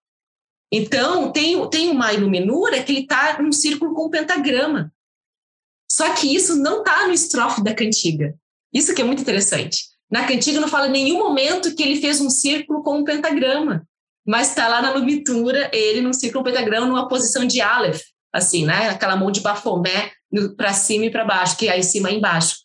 [0.71, 4.93] Então, tem, tem uma iluminura que ele está num círculo com um pentagrama.
[5.93, 8.35] Só que isso não está no estrofe da cantiga.
[8.73, 9.85] Isso que é muito interessante.
[10.11, 13.87] Na cantiga não fala em nenhum momento que ele fez um círculo com um pentagrama,
[14.27, 18.01] mas está lá na lumitura ele num círculo um pentagrama numa posição de Aleph,
[18.33, 18.89] assim, né?
[18.89, 20.13] Aquela mão de Bafomé
[20.57, 22.61] para cima e para baixo, que é em cima e embaixo.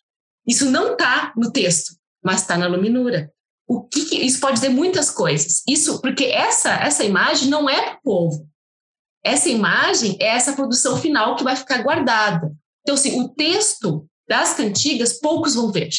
[0.46, 3.30] Isso não está no texto, mas está na luminura.
[3.68, 5.62] O que, que, isso pode dizer muitas coisas.
[5.68, 8.48] Isso porque essa essa imagem não é para o povo.
[9.22, 12.50] Essa imagem é essa produção final que vai ficar guardada.
[12.88, 15.90] Então, assim, o texto das cantigas poucos vão ver.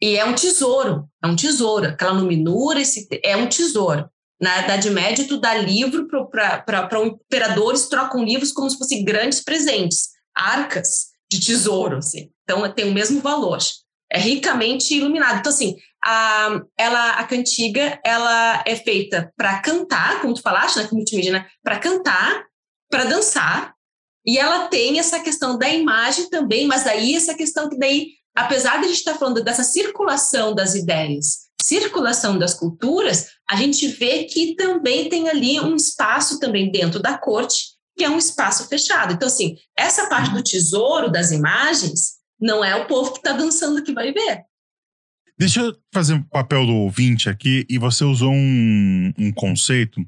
[0.00, 1.88] E é um tesouro, é um tesouro.
[1.88, 4.08] Aquela luminura esse, é um tesouro.
[4.40, 10.08] Na Idade Média, tu dá livro para imperadores, trocam livros como se fossem grandes presentes,
[10.34, 11.98] arcas de tesouro.
[11.98, 12.30] Assim.
[12.44, 13.58] Então, tem o mesmo valor
[14.10, 15.40] é ricamente iluminado.
[15.40, 20.88] Então, assim, a, ela, a cantiga, ela é feita para cantar, como tu falaste, né,
[20.90, 22.44] multimídia, né, para cantar,
[22.88, 23.75] para dançar,
[24.26, 28.78] e ela tem essa questão da imagem também, mas daí essa questão que daí, apesar
[28.78, 33.86] de a gente estar tá falando dessa circulação das ideias, circulação das culturas, a gente
[33.86, 38.68] vê que também tem ali um espaço também dentro da corte, que é um espaço
[38.68, 39.14] fechado.
[39.14, 43.82] Então, assim, essa parte do tesouro das imagens, não é o povo que está dançando
[43.82, 44.44] que vai ver.
[45.38, 50.00] Deixa eu fazer um papel do ouvinte aqui, e você usou um, um conceito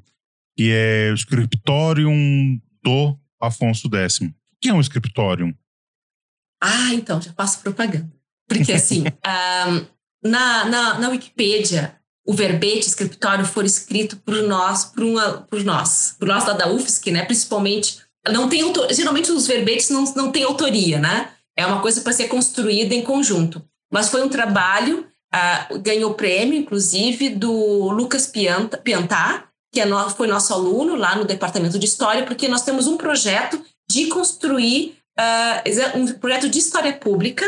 [0.57, 4.19] que é o scriptorium do Afonso X.
[4.19, 5.53] O que é um scriptorium?
[6.61, 8.11] Ah, então, já faço propaganda.
[8.47, 9.03] Porque, assim,
[9.67, 9.85] um,
[10.29, 16.15] na, na, na Wikipédia, o verbete escritório foi escrito por nós, por, uma, por nós,
[16.19, 17.25] por nós lá da UFSC, né?
[17.25, 21.31] Principalmente, não tem geralmente os verbetes não, não têm autoria, né?
[21.57, 23.63] É uma coisa para ser construída em conjunto.
[23.91, 30.09] Mas foi um trabalho, uh, ganhou prêmio, inclusive, do Lucas Pianta, Piantá, que é no,
[30.09, 34.97] foi nosso aluno lá no Departamento de História, porque nós temos um projeto de construir,
[35.19, 37.45] uh, um projeto de história pública,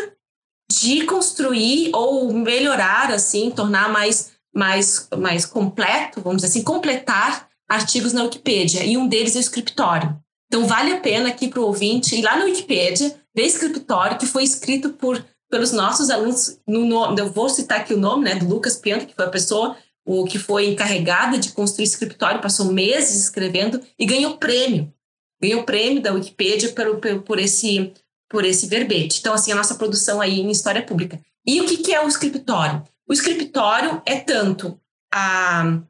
[0.71, 8.13] de construir ou melhorar, assim, tornar mais, mais, mais completo, vamos dizer assim, completar artigos
[8.13, 10.17] na Wikipédia, e um deles é o escritório.
[10.47, 14.25] Então, vale a pena aqui para o ouvinte ir lá na Wikipédia, ver escritório que
[14.25, 16.59] foi escrito por, pelos nossos alunos.
[16.67, 19.29] No, no, eu vou citar aqui o nome né, do Lucas Pianto, que foi a
[19.29, 24.93] pessoa o que foi encarregada de construir escritório, passou meses escrevendo e ganhou prêmio.
[25.41, 27.93] Ganhou prêmio da Wikipédia por, por, por, esse,
[28.29, 29.19] por esse verbete.
[29.19, 31.19] Então, assim, a nossa produção aí em História Pública.
[31.45, 32.83] E o que, que é o escritório?
[33.07, 34.79] O escritório é tanto
[35.13, 35.81] a,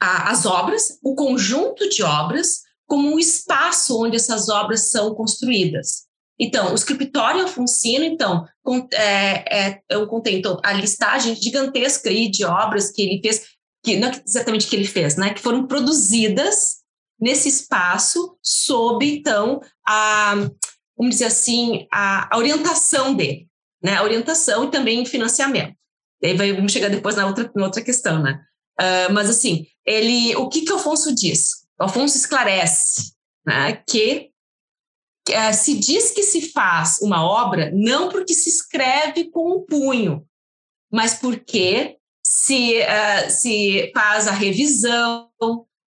[0.00, 6.03] a, as obras, o conjunto de obras, como um espaço onde essas obras são construídas.
[6.38, 8.44] Então, o escritório Alfonsino, então,
[8.92, 13.46] é, é, eu contei então, a listagem gigantesca aí de obras que ele fez,
[13.84, 16.82] que não é exatamente que ele fez, né, que foram produzidas
[17.20, 20.34] nesse espaço sob, então, a,
[20.96, 23.46] vamos dizer assim, a, a orientação dele,
[23.82, 25.76] né, a orientação e também o financiamento.
[26.20, 28.40] Daí vai, vamos chegar depois na outra, na outra questão, né.
[28.80, 31.64] Uh, mas, assim, ele, o que que Alfonso diz?
[31.78, 33.14] Alfonso esclarece
[33.46, 34.28] né, que é,
[35.52, 40.24] se diz que se faz uma obra não porque se escreve com o punho,
[40.92, 45.28] mas porque se, uh, se faz a revisão,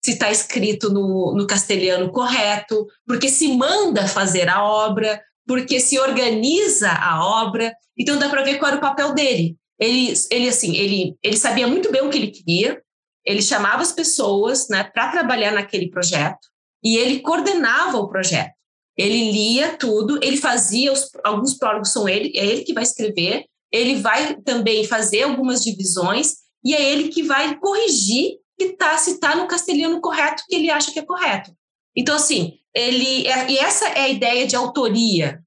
[0.03, 5.99] se está escrito no, no castelhano correto, porque se manda fazer a obra, porque se
[5.99, 7.75] organiza a obra.
[7.99, 9.57] Então dá para ver qual era o papel dele.
[9.79, 12.81] Ele, ele assim, ele, ele sabia muito bem o que ele queria.
[13.25, 16.49] Ele chamava as pessoas, né, para trabalhar naquele projeto
[16.83, 18.53] e ele coordenava o projeto.
[19.01, 23.47] Ele lia tudo, ele fazia os, alguns prólogos são ele, é ele que vai escrever.
[23.73, 29.13] Ele vai também fazer algumas divisões e é ele que vai corrigir que tá, se
[29.13, 31.51] está no castelhano correto que ele acha que é correto.
[31.97, 35.41] Então, assim, ele é, e essa é a ideia de autoria,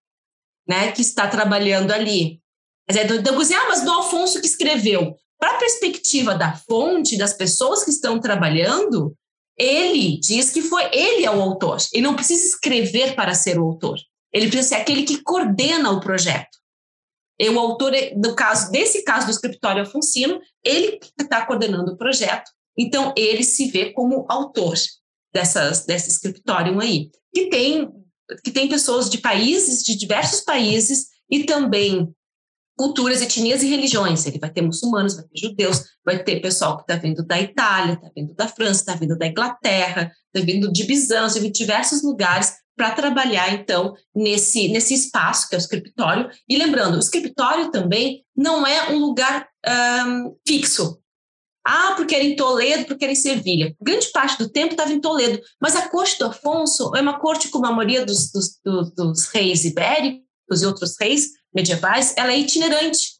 [0.67, 2.41] né, que está trabalhando ali.
[2.87, 5.15] Mas é do, do ah, mas do Alfonso que escreveu.
[5.37, 9.15] Para a perspectiva da fonte, das pessoas que estão trabalhando,
[9.57, 11.77] ele diz que foi ele é o autor.
[11.93, 13.97] Ele não precisa escrever para ser o autor.
[14.31, 16.57] Ele precisa ser aquele que coordena o projeto.
[17.39, 22.49] E o autor, no caso desse caso do escritório Alfonsino, ele está coordenando o projeto
[22.77, 24.75] então, ele se vê como autor
[25.33, 27.89] dessas, desse escritório aí, que tem,
[28.43, 32.13] que tem pessoas de países, de diversos países, e também
[32.75, 34.25] culturas, etnias e religiões.
[34.25, 37.93] Ele vai ter muçulmanos, vai ter judeus, vai ter pessoal que está vindo da Itália,
[37.93, 42.53] está vindo da França, está vindo da Inglaterra, está vindo de Bizâncio, de diversos lugares
[42.75, 46.29] para trabalhar, então, nesse, nesse espaço que é o escritório.
[46.49, 49.47] E lembrando, o escritório também não é um lugar
[50.47, 50.99] fixo.
[51.65, 53.73] Ah, porque era em Toledo, porque era em Sevilha.
[53.81, 55.39] Grande parte do tempo estava em Toledo.
[55.61, 59.25] Mas a corte do Afonso é uma corte, como a maioria dos, dos, dos, dos
[59.27, 63.13] reis ibéricos e outros reis medievais, ela é itinerante.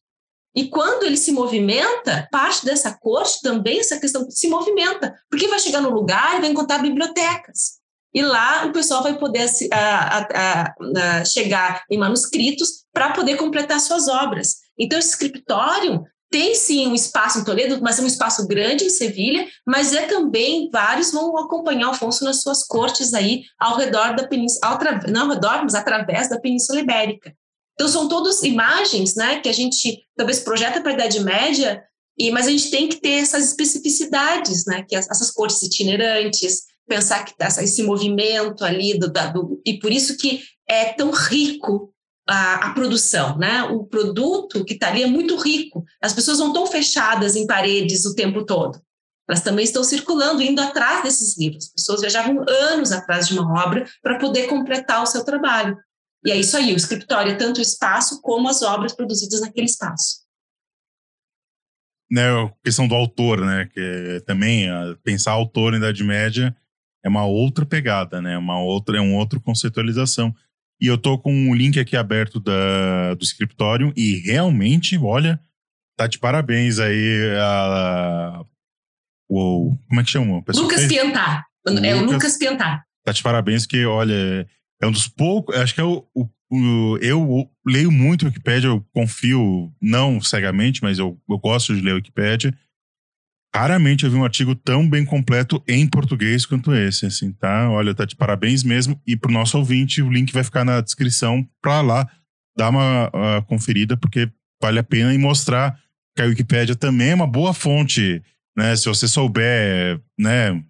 [0.55, 5.59] E quando ele se movimenta, parte dessa corte também, essa questão se movimenta, porque vai
[5.59, 7.81] chegar no lugar e vai encontrar bibliotecas.
[8.13, 13.79] E lá o pessoal vai poder a, a, a, chegar em manuscritos para poder completar
[13.79, 14.57] suas obras.
[14.77, 18.89] Então, esse escritório tem sim um espaço em Toledo, mas é um espaço grande em
[18.89, 24.27] Sevilha, mas é também, vários vão acompanhar Alfonso nas suas cortes aí ao redor da
[24.27, 27.35] península, não ao redor, mas através da Península Ibérica.
[27.73, 31.83] Então são todas imagens, né, que a gente talvez projeta para a Idade Média,
[32.17, 37.23] e, mas a gente tem que ter essas especificidades, né, que essas cortes itinerantes, pensar
[37.23, 41.93] que esse movimento ali do, do e por isso que é tão rico
[42.27, 43.63] a, a, produção, né?
[43.63, 45.83] O produto que está ali é muito rico.
[46.01, 48.79] As pessoas não estão fechadas em paredes o tempo todo.
[49.27, 51.65] Elas também estão circulando, indo atrás desses livros.
[51.65, 55.77] As pessoas viajavam anos atrás de uma obra para poder completar o seu trabalho.
[56.25, 59.65] E é isso aí, o escritório é tanto o espaço como as obras produzidas naquele
[59.65, 60.23] espaço.
[62.09, 63.67] Né, a questão do autor, né?
[63.73, 64.67] Que é também
[65.03, 66.55] pensar autor na Idade Média
[67.03, 68.37] é uma outra pegada, né?
[68.37, 70.33] Uma outra, é uma outra conceitualização.
[70.79, 75.39] E eu tô com um link aqui aberto da, do escritório e realmente, olha,
[75.97, 78.43] tá de parabéns aí a,
[79.29, 80.43] o, como é que chama?
[80.55, 81.45] Lucas Piantar.
[81.83, 82.85] É o Lucas Piantar.
[83.05, 84.47] Tá de parabéns que, olha,
[84.83, 88.85] é um dos poucos, acho que é o, o, o eu leio muito Wikipedia, eu
[88.93, 92.53] confio, não cegamente, mas eu, eu gosto de ler Wikipedia.
[93.55, 97.69] Raramente eu vi um artigo tão bem completo em português quanto esse, assim, tá?
[97.69, 98.99] Olha, tá de parabéns mesmo.
[99.05, 102.09] E pro nosso ouvinte, o link vai ficar na descrição para lá
[102.57, 104.29] dar uma uh, conferida, porque
[104.61, 105.79] vale a pena e mostrar
[106.15, 108.21] que a Wikipédia também é uma boa fonte,
[108.57, 108.75] né?
[108.75, 110.61] Se você souber, né,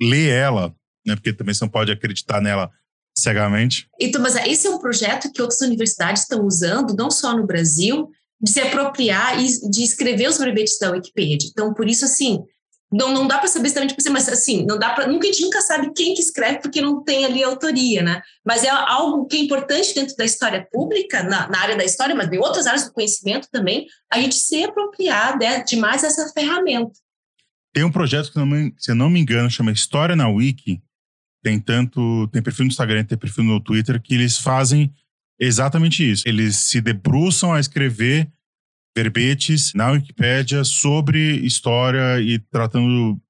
[0.00, 0.74] ler ela,
[1.06, 1.16] né?
[1.16, 2.70] Porque também você não pode acreditar nela
[3.16, 3.88] cegamente.
[4.00, 8.10] Então, mas esse é um projeto que outras universidades estão usando, não só no Brasil,
[8.40, 11.48] de se apropriar e de escrever os verbetes da Wikipedia.
[11.50, 12.44] Então, por isso, assim,
[12.92, 15.32] não, não dá para saber exatamente, tipo assim, mas assim, não dá para, nunca a
[15.32, 18.22] gente nunca sabe quem que escreve porque não tem ali autoria, né?
[18.44, 22.14] Mas é algo que é importante dentro da história pública, na, na área da história,
[22.14, 26.30] mas em outras áreas do conhecimento também, a gente se apropriar de, de mais essa
[26.32, 26.92] ferramenta.
[27.72, 30.80] Tem um projeto que, não se eu não me engano, chama História na Wiki.
[31.46, 34.92] Tem tanto, tem perfil no Instagram, tem perfil no Twitter, que eles fazem
[35.38, 36.22] Exatamente isso.
[36.26, 38.30] Eles se debruçam a escrever
[38.96, 43.20] verbetes na Wikipédia sobre história e tratando,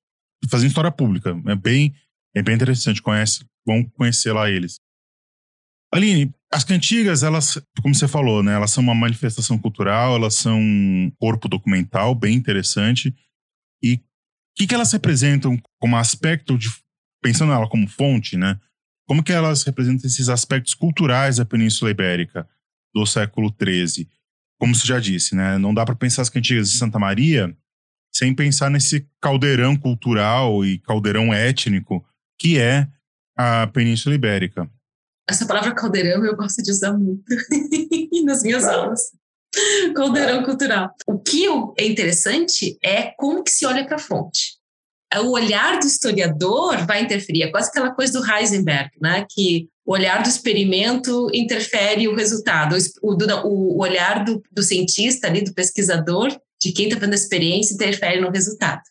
[0.48, 1.36] fazendo história pública.
[1.46, 1.94] É bem,
[2.34, 3.02] é bem interessante.
[3.02, 4.76] Conhece, vão conhecer lá eles.
[5.92, 10.60] Aline, as cantigas, elas, como você falou, né, elas são uma manifestação cultural, elas são
[10.60, 13.14] um corpo documental bem interessante.
[13.82, 14.00] E o
[14.56, 16.68] que, que elas representam como aspecto de,
[17.26, 18.56] pensando ela como fonte, né?
[19.04, 22.48] Como que elas representam esses aspectos culturais da Península Ibérica
[22.94, 24.08] do século XIII?
[24.60, 25.58] Como você já disse, né?
[25.58, 27.52] Não dá para pensar as cantigas de Santa Maria
[28.14, 32.06] sem pensar nesse caldeirão cultural e caldeirão étnico
[32.38, 32.86] que é
[33.36, 34.70] a Península Ibérica.
[35.28, 37.24] Essa palavra caldeirão eu gosto de usar muito
[38.24, 39.00] nas minhas aulas.
[39.96, 40.94] caldeirão cultural.
[41.08, 41.44] O que
[41.76, 44.55] é interessante é como que se olha para a fonte.
[45.20, 47.42] O olhar do historiador vai interferir.
[47.42, 49.26] É quase aquela coisa do Heisenberg, né?
[49.30, 52.76] Que o olhar do experimento interfere o resultado.
[53.02, 56.28] O, o, olhar do, do cientista ali, do pesquisador,
[56.60, 58.82] de quem está fazendo a experiência, interfere no resultado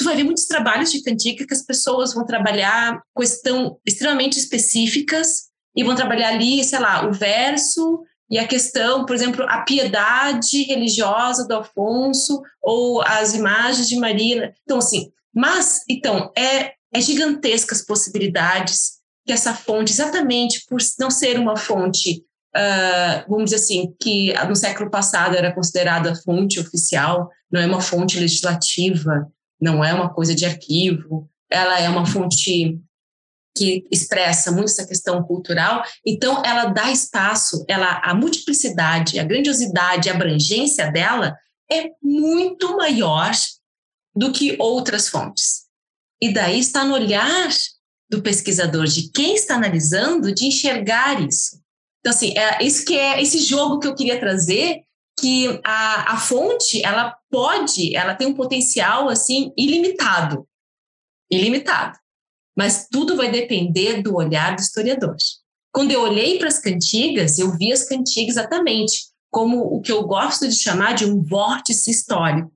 [0.00, 5.50] tu vai ver muitos trabalhos de cantiga que as pessoas vão trabalhar questão extremamente específicas
[5.76, 10.62] e vão trabalhar ali, sei lá, o verso e a questão, por exemplo, a piedade
[10.62, 14.54] religiosa do Afonso ou as imagens de Maria.
[14.62, 21.38] Então, assim, mas, então, é, é gigantescas possibilidades que essa fonte, exatamente por não ser
[21.40, 22.24] uma fonte,
[22.56, 27.80] uh, vamos dizer assim, que no século passado era considerada fonte oficial, não é uma
[27.80, 29.26] fonte legislativa,
[29.60, 32.78] não é uma coisa de arquivo, ela é uma fonte
[33.56, 40.08] que expressa muito essa questão cultural, então ela dá espaço, ela a multiplicidade, a grandiosidade,
[40.08, 41.36] a abrangência dela
[41.70, 43.32] é muito maior
[44.14, 45.64] do que outras fontes.
[46.20, 47.48] E daí está no olhar
[48.08, 51.60] do pesquisador, de quem está analisando, de enxergar isso.
[52.00, 54.82] Então assim, é isso que é esse jogo que eu queria trazer
[55.18, 60.48] que a, a fonte ela pode, ela tem um potencial assim ilimitado,
[61.30, 61.98] ilimitado.
[62.60, 65.16] Mas tudo vai depender do olhar do historiador.
[65.72, 70.02] Quando eu olhei para as cantigas, eu vi as cantigas exatamente como o que eu
[70.02, 72.52] gosto de chamar de um vórtice histórico.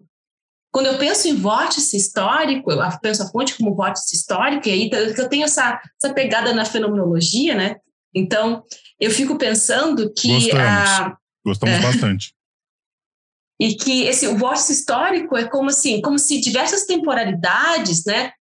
[0.70, 4.90] Quando eu penso em vórtice histórico, eu penso a fonte como vórtice histórico, e aí
[4.92, 7.76] eu tenho essa, essa pegada na fenomenologia, né?
[8.14, 8.62] Então,
[9.00, 10.28] eu fico pensando que.
[10.28, 12.34] Gostamos, a, Gostamos é, bastante
[13.59, 18.32] e que esse o vórtice histórico é como assim, como se diversas temporalidades, né,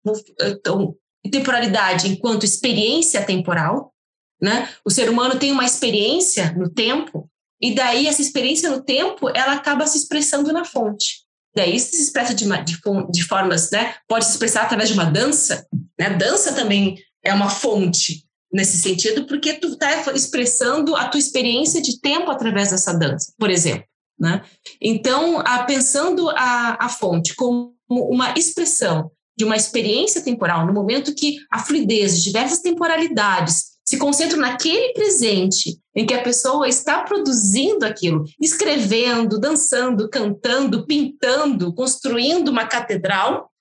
[0.41, 0.95] então,
[1.29, 3.93] temporalidade enquanto experiência temporal,
[4.41, 4.69] né?
[4.85, 7.29] O ser humano tem uma experiência no tempo
[7.61, 11.23] e daí essa experiência no tempo ela acaba se expressando na fonte.
[11.55, 12.79] Daí se expressa de, de,
[13.11, 13.95] de formas, né?
[14.07, 15.65] Pode se expressar através de uma dança,
[15.99, 16.09] né?
[16.09, 21.99] Dança também é uma fonte nesse sentido porque tu está expressando a tua experiência de
[21.99, 23.85] tempo através dessa dança, por exemplo.
[24.19, 24.43] Né?
[24.79, 31.15] Então, a, pensando a, a fonte como uma expressão de uma experiência temporal, no momento
[31.15, 37.01] que a fluidez de diversas temporalidades se concentram naquele presente em que a pessoa está
[37.03, 43.51] produzindo aquilo, escrevendo, dançando, cantando, pintando, construindo uma catedral,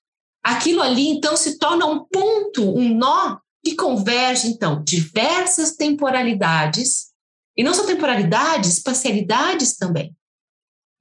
[0.43, 7.13] aquilo ali então se torna um ponto, um nó que converge então diversas temporalidades
[7.55, 10.15] e não só temporalidades, espacialidades também.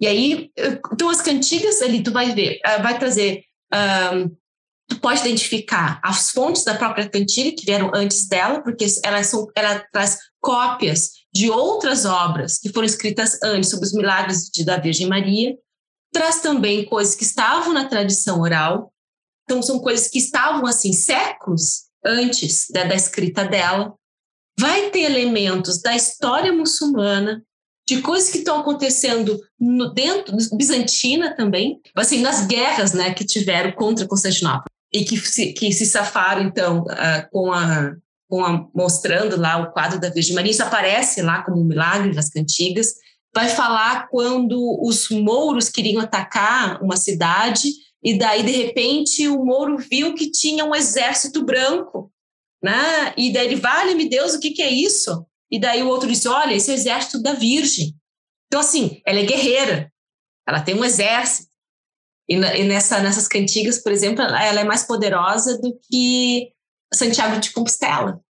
[0.01, 0.51] E aí,
[0.93, 4.37] então as cantigas ali, tu vai ver, ah, vai trazer, um,
[4.93, 9.47] tu pode identificar as fontes da própria cantiga que vieram antes dela, porque ela, são,
[9.57, 14.77] ela traz cópias de outras obras que foram escritas antes sobre os milagres de, da
[14.77, 15.57] Virgem Maria,
[16.13, 18.93] traz também coisas que estavam na tradição oral,
[19.45, 23.95] então são coisas que estavam assim séculos antes da, da escrita dela.
[24.59, 27.43] Vai ter elementos da história muçulmana,
[27.89, 33.73] de coisas que estão acontecendo no dentro bizantina também, assim nas guerras, né, que tiveram
[33.73, 37.95] contra Constantinopla e que se, que se safaram então uh, com a
[38.29, 42.15] com a mostrando lá o quadro da Virgem Maria, isso aparece lá como um milagre
[42.15, 42.95] das cantigas.
[43.35, 47.69] Vai falar quando os mouros queriam atacar uma cidade
[48.03, 52.11] e daí de repente o mouro viu que tinha um exército branco,
[52.63, 53.13] né?
[53.19, 55.27] E daí ele, vale-me Deus, o que que é isso?
[55.51, 57.95] E daí o outro disse: Olha, esse é o exército da Virgem.
[58.47, 59.93] Então, assim, ela é guerreira,
[60.49, 61.52] ela tem um exército.
[62.29, 66.53] E, e nessa, nessas cantigas, por exemplo, ela é mais poderosa do que
[66.93, 68.21] Santiago de Compostela.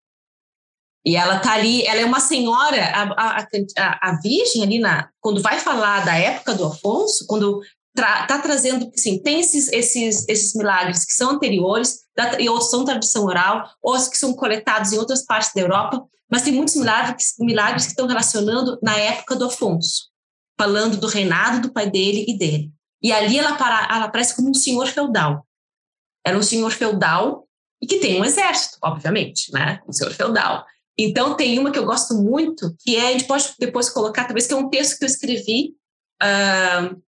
[1.05, 3.47] E ela tá ali, ela é uma senhora, a, a,
[3.79, 7.61] a, a Virgem ali, na, quando vai falar da época do Afonso, quando
[7.95, 12.71] tra, tá trazendo, assim, tem esses, esses, esses milagres que são anteriores, da, e outros
[12.71, 16.77] são tradição oral, outros que são coletados em outras partes da Europa, mas tem muitos
[16.77, 20.09] milagres, milagres que estão relacionando na época do Afonso,
[20.59, 22.73] falando do reinado do pai dele e dele.
[23.03, 25.47] E ali ela, para, ela aparece como um senhor feudal.
[26.25, 27.49] Era um senhor feudal
[27.81, 29.81] e que tem um exército, obviamente, né?
[29.89, 30.65] Um senhor feudal.
[30.97, 34.47] Então tem uma que eu gosto muito, que é, a gente pode depois colocar, talvez
[34.47, 35.75] que é um texto que eu escrevi,
[36.23, 37.03] uh,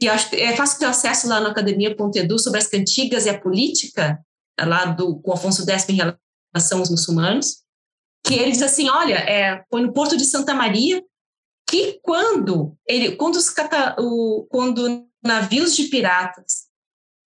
[0.00, 4.18] que acho, é fácil ter acesso lá na academia.edu sobre as cantigas e a política,
[4.58, 5.96] lá do, com Afonso X em
[6.54, 7.66] relação aos muçulmanos
[8.26, 11.02] que ele diz assim, olha, é, foi no Porto de Santa Maria
[11.68, 16.66] que quando ele, quando os cata, o, quando navios de piratas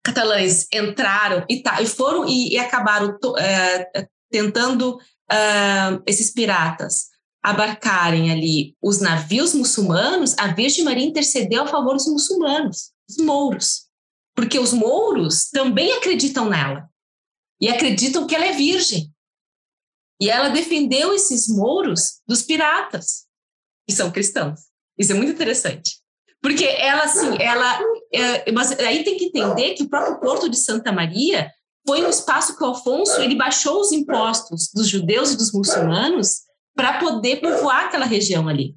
[0.02, 7.12] catalães entraram e, tá, e foram e, e acabaram é, é tentando uh, esses piratas
[7.42, 13.88] abarcarem ali os navios muçulmanos, a Virgem Maria intercedeu a favor dos muçulmanos, os mouros,
[14.34, 16.88] porque os mouros também acreditam nela
[17.60, 19.12] e acreditam que ela é virgem.
[20.20, 23.26] E ela defendeu esses mouros dos piratas,
[23.86, 24.60] que são cristãos.
[24.96, 26.01] Isso é muito interessante.
[26.42, 27.80] Porque ela, assim, ela.
[28.12, 31.48] É, mas aí tem que entender que o próprio Porto de Santa Maria
[31.86, 36.40] foi um espaço que o Afonso ele baixou os impostos dos judeus e dos muçulmanos
[36.74, 38.74] para poder povoar aquela região ali.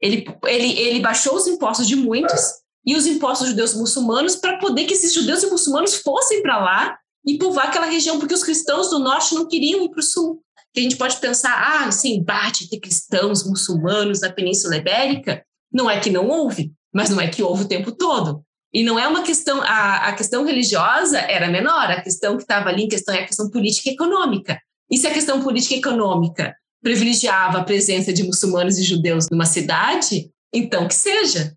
[0.00, 2.40] Ele, ele, ele baixou os impostos de muitos
[2.84, 6.62] e os impostos judeus e muçulmanos para poder que esses judeus e muçulmanos fossem para
[6.62, 10.02] lá e povoar aquela região, porque os cristãos do norte não queriam ir para o
[10.02, 15.44] sul que a gente pode pensar, ah, esse embate entre cristãos, muçulmanos na Península Ibérica,
[15.74, 18.42] não é que não houve, mas não é que houve o tempo todo.
[18.72, 22.68] E não é uma questão, a, a questão religiosa era menor, a questão que estava
[22.70, 24.60] ali em questão é a questão política e econômica.
[24.90, 29.46] E se a questão política e econômica privilegiava a presença de muçulmanos e judeus numa
[29.46, 31.56] cidade, então que seja.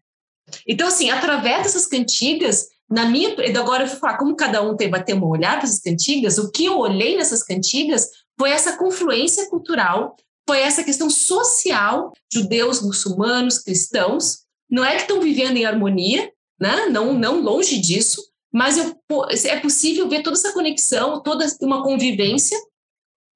[0.67, 3.35] Então, assim, através dessas cantigas, na minha.
[3.59, 6.51] Agora eu vou falar como cada um tem bater um olhar para essas cantigas, o
[6.51, 8.07] que eu olhei nessas cantigas
[8.39, 10.15] foi essa confluência cultural,
[10.47, 16.87] foi essa questão social, judeus, muçulmanos, cristãos, não é que estão vivendo em harmonia, né?
[16.87, 18.21] não, não longe disso,
[18.51, 18.95] mas eu,
[19.45, 22.57] é possível ver toda essa conexão, toda uma convivência.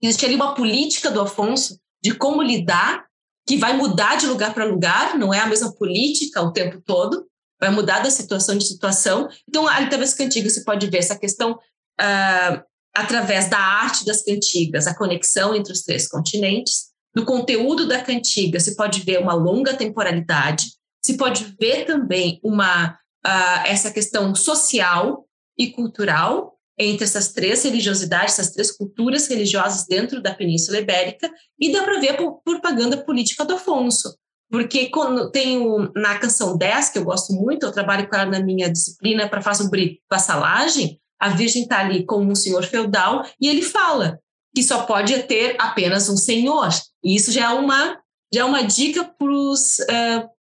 [0.01, 3.05] Existe ali uma política do Afonso de como lidar,
[3.47, 7.27] que vai mudar de lugar para lugar, não é a mesma política o tempo todo,
[7.59, 9.29] vai mudar da situação de situação.
[9.47, 12.63] Então, ali talvez cantiga você pode ver essa questão uh,
[12.95, 16.90] através da arte das cantigas, a conexão entre os três continentes.
[17.15, 20.67] No conteúdo da cantiga, se pode ver uma longa temporalidade,
[21.03, 22.91] se pode ver também uma
[23.25, 25.25] uh, essa questão social
[25.57, 31.71] e cultural entre essas três religiosidades, essas três culturas religiosas dentro da Península Ibérica, e
[31.71, 34.17] dá para ver a propaganda política do Afonso.
[34.49, 38.39] Porque quando tenho na canção 10, que eu gosto muito, eu trabalho com ela na
[38.41, 43.47] minha disciplina para fazer sobre vassalagem, a Virgem está ali como um senhor feudal e
[43.47, 44.19] ele fala
[44.55, 46.69] que só pode ter apenas um senhor.
[47.03, 47.99] E isso já é uma,
[48.33, 49.09] já é uma dica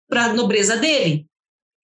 [0.10, 1.26] para a nobreza dele.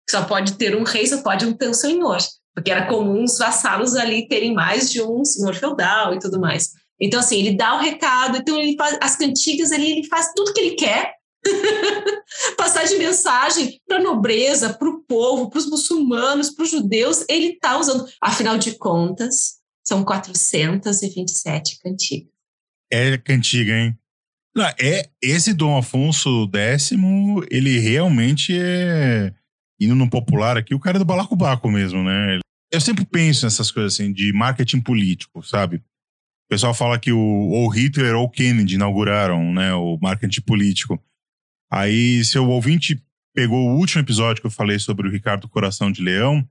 [0.10, 2.18] Só pode ter um rei, só pode ter um senhor.
[2.54, 6.72] Porque era comum os vassalos ali terem mais de um senhor feudal e tudo mais.
[7.00, 10.54] Então, assim, ele dá o recado, então ele faz as cantigas ali, ele faz tudo
[10.54, 11.14] que ele quer
[12.58, 17.26] passar de mensagem para a nobreza, para o povo, para os muçulmanos, para os judeus,
[17.30, 18.06] ele está usando.
[18.22, 19.56] Afinal de contas,
[19.88, 22.32] são 427 cantigas.
[22.92, 23.98] É cantiga, hein?
[24.56, 26.92] Não, é, esse Dom Afonso X,
[27.52, 29.34] ele realmente é,
[29.80, 32.40] indo no popular aqui, o cara é do balacobaco mesmo, né?
[32.72, 35.78] Eu sempre penso nessas coisas assim, de marketing político, sabe?
[35.78, 41.04] O pessoal fala que o, ou Hitler ou Kennedy inauguraram né, o marketing político.
[41.70, 46.02] Aí, seu ouvinte pegou o último episódio que eu falei sobre o Ricardo Coração de
[46.02, 46.48] Leão,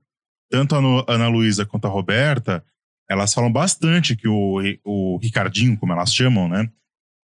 [0.51, 2.63] tanto a Ana Luísa quanto a Roberta,
[3.09, 6.69] elas falam bastante que o, o Ricardinho, como elas chamam, né?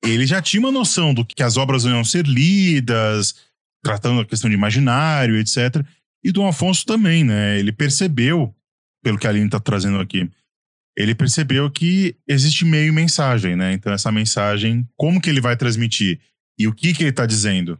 [0.03, 3.35] Ele já tinha uma noção do que as obras iam ser lidas,
[3.83, 5.85] tratando a questão de imaginário, etc.
[6.25, 7.59] E Dom Afonso também, né?
[7.59, 8.55] Ele percebeu,
[9.03, 10.29] pelo que a Aline está trazendo aqui,
[10.97, 13.73] ele percebeu que existe meio mensagem, né?
[13.73, 16.21] Então, essa mensagem, como que ele vai transmitir?
[16.59, 17.79] E o que, que ele está dizendo?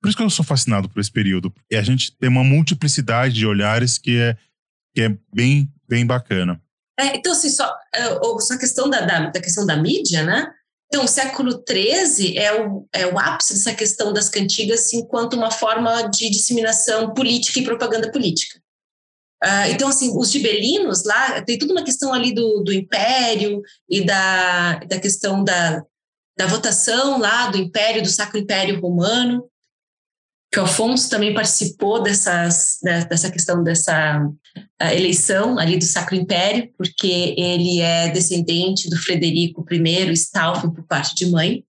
[0.00, 1.52] Por isso que eu sou fascinado por esse período.
[1.70, 4.36] E a gente tem uma multiplicidade de olhares que é,
[4.94, 6.60] que é bem, bem bacana.
[6.98, 8.04] É, então, assim, só, é,
[8.40, 10.52] só a questão da, da, da, questão da mídia, né?
[10.86, 15.50] Então, o século XIII é o, é o ápice dessa questão das cantigas enquanto uma
[15.50, 18.60] forma de disseminação política e propaganda política.
[19.42, 24.04] Uh, então, assim, os gibelinos lá, tem toda uma questão ali do, do império e
[24.04, 25.82] da, da questão da,
[26.36, 29.49] da votação lá do Império, do Sacro Império Romano,
[30.52, 34.20] que o Afonso também participou dessas, dessa questão dessa
[34.92, 41.14] eleição ali do Sacro Império, porque ele é descendente do Frederico I Stauffen por parte
[41.14, 41.64] de mãe,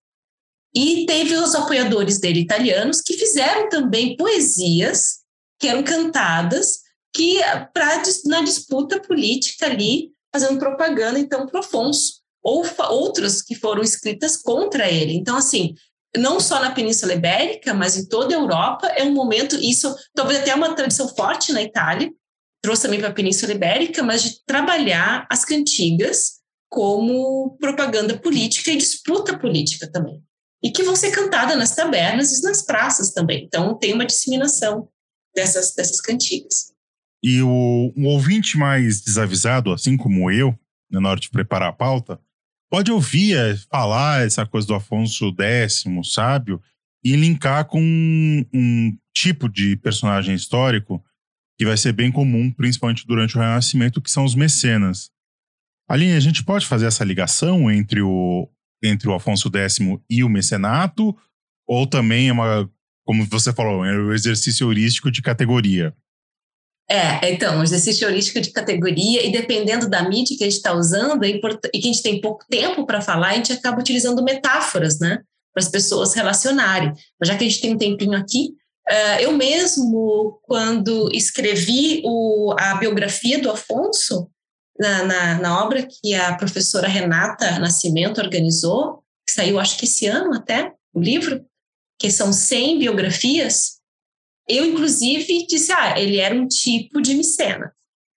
[0.73, 5.19] e teve os apoiadores dele italianos que fizeram também poesias
[5.59, 6.79] que eram cantadas
[7.13, 7.39] que
[7.73, 14.38] pra, na disputa política ali, fazendo propaganda então para Afonso ou outras que foram escritas
[14.38, 15.13] contra ele.
[15.13, 15.75] Então, assim,
[16.18, 20.39] não só na Península Ibérica, mas em toda a Europa, é um momento, isso talvez
[20.39, 22.12] até uma tradição forte na Itália,
[22.62, 28.78] trouxe também para a Península Ibérica, mas de trabalhar as cantigas como propaganda política e
[28.78, 30.22] disputa política também.
[30.64, 33.43] E que vão ser cantadas nas tabernas e nas praças também.
[33.45, 34.88] Então, tem uma disseminação
[35.36, 36.72] dessas, dessas cantigas.
[37.24, 40.49] E o, um ouvinte mais desavisado, assim como eu,
[40.89, 42.20] né, na hora de preparar a pauta,
[42.72, 46.61] pode ouvir é, falar essa coisa do Afonso X, sábio,
[47.03, 51.03] e linkar com um, um tipo de personagem histórico
[51.59, 55.11] que vai ser bem comum, principalmente durante o Renascimento, que são os mecenas.
[55.89, 58.49] Aline, a gente pode fazer essa ligação entre o,
[58.82, 61.15] entre o Afonso X e o mecenato,
[61.67, 62.72] ou também é uma,
[63.05, 65.93] como você falou, é um exercício heurístico de categoria?
[66.91, 71.23] É, então, exercício heurístico de categoria, e dependendo da mídia que a gente está usando,
[71.23, 74.99] é e que a gente tem pouco tempo para falar, a gente acaba utilizando metáforas,
[74.99, 75.19] né?
[75.53, 76.91] Para as pessoas relacionarem.
[77.17, 78.49] Mas já que a gente tem um tempinho aqui,
[78.89, 84.29] uh, eu mesmo, quando escrevi o, a biografia do Afonso,
[84.77, 90.07] na, na, na, obra que a professora Renata Nascimento organizou, que saiu acho que esse
[90.07, 91.41] ano até, o livro,
[91.97, 93.80] que são 100 biografias,
[94.57, 97.73] eu inclusive disse, ah, ele era um tipo de micena.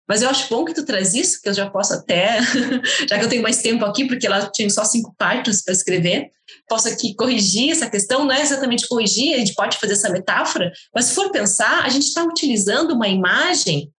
[0.06, 2.38] Mas eu acho bom que tu traz isso, que eu já posso até,
[3.08, 6.30] já que eu tenho mais tempo aqui, porque ela tinha só cinco páginas para escrever,
[6.68, 10.70] posso aqui corrigir essa questão, não é exatamente corrigir, a gente pode fazer essa metáfora,
[10.94, 13.90] mas se for pensar, a gente está utilizando uma imagem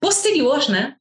[0.00, 0.96] posterior, né?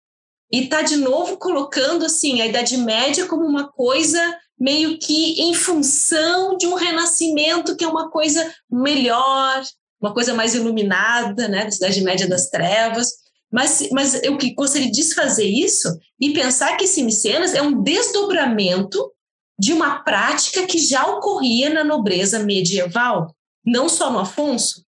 [0.51, 4.19] E está de novo colocando assim a Idade Média como uma coisa
[4.59, 9.63] meio que em função de um renascimento que é uma coisa melhor,
[10.01, 13.09] uma coisa mais iluminada, né, da Idade Média das Trevas.
[13.51, 15.87] Mas, mas eu que gostaria de desfazer isso
[16.19, 19.11] e pensar que esse Micenas é um desdobramento
[19.59, 24.83] de uma prática que já ocorria na nobreza medieval, não só no Afonso.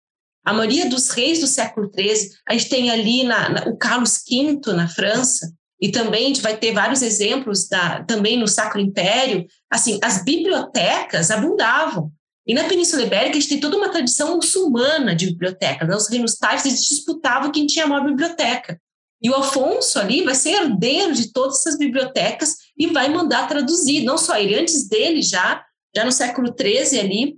[0.46, 4.22] A maioria dos reis do século XIII, a gente tem ali na, na, o Carlos
[4.30, 5.52] V na França,
[5.82, 9.46] e também a gente vai ter vários exemplos da, também no Sacro Império.
[9.72, 12.12] Assim, as bibliotecas abundavam.
[12.50, 15.86] E na Península Ibérica, a gente tem toda uma tradição muçulmana de biblioteca.
[15.86, 15.96] Né?
[15.96, 18.82] Os reinos táticos eles disputavam quem tinha a maior biblioteca.
[19.22, 24.04] E o Afonso ali vai ser herdeiro de todas essas bibliotecas e vai mandar traduzir.
[24.04, 25.64] Não só ele, antes dele já,
[25.96, 27.38] já no século XIII ali,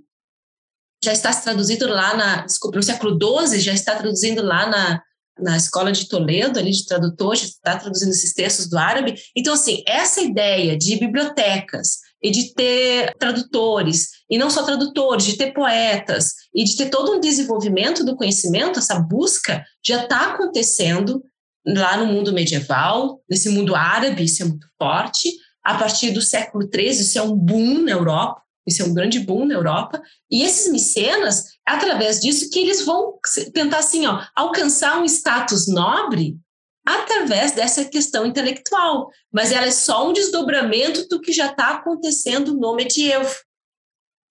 [1.04, 5.02] já está traduzindo lá na, desculpa, no século XII já está traduzindo lá na,
[5.38, 9.16] na escola de Toledo, ali de tradutor, já está traduzindo esses textos do árabe.
[9.36, 15.36] Então, assim, essa ideia de bibliotecas e de ter tradutores, e não só tradutores, de
[15.36, 21.22] ter poetas, e de ter todo um desenvolvimento do conhecimento, essa busca já está acontecendo
[21.66, 25.30] lá no mundo medieval, nesse mundo árabe, isso é muito forte.
[25.62, 28.40] A partir do século XIII, isso é um boom na Europa.
[28.66, 30.00] Isso é um grande boom na Europa.
[30.30, 33.18] E esses micenas, através disso, que eles vão
[33.52, 36.38] tentar assim, ó, alcançar um status nobre
[36.86, 39.10] através dessa questão intelectual.
[39.30, 43.30] Mas ela é só um desdobramento do que já está acontecendo no medievo.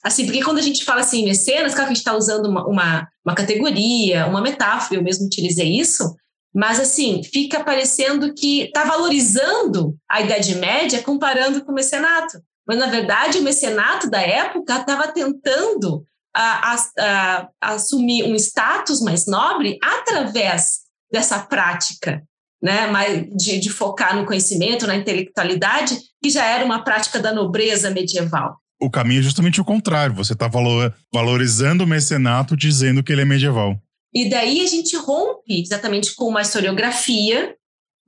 [0.04, 2.66] Assim, porque quando a gente fala assim, mecenas, claro que a gente está usando uma,
[2.66, 6.16] uma, uma categoria, uma metáfora, eu mesmo utilizei isso,
[6.54, 12.39] mas assim, fica parecendo que está valorizando a Idade Média comparando com o mecenato.
[12.68, 19.02] Mas, na verdade, o mecenato da época estava tentando a, a, a, assumir um status
[19.02, 20.80] mais nobre através
[21.12, 22.24] dessa prática,
[22.62, 22.88] né,
[23.36, 28.58] de, de focar no conhecimento, na intelectualidade, que já era uma prática da nobreza medieval.
[28.82, 30.15] O caminho é justamente o contrário.
[30.15, 33.77] Você está valor, valorizando o mecenato dizendo que ele é medieval.
[34.13, 37.55] E daí a gente rompe exatamente com uma historiografia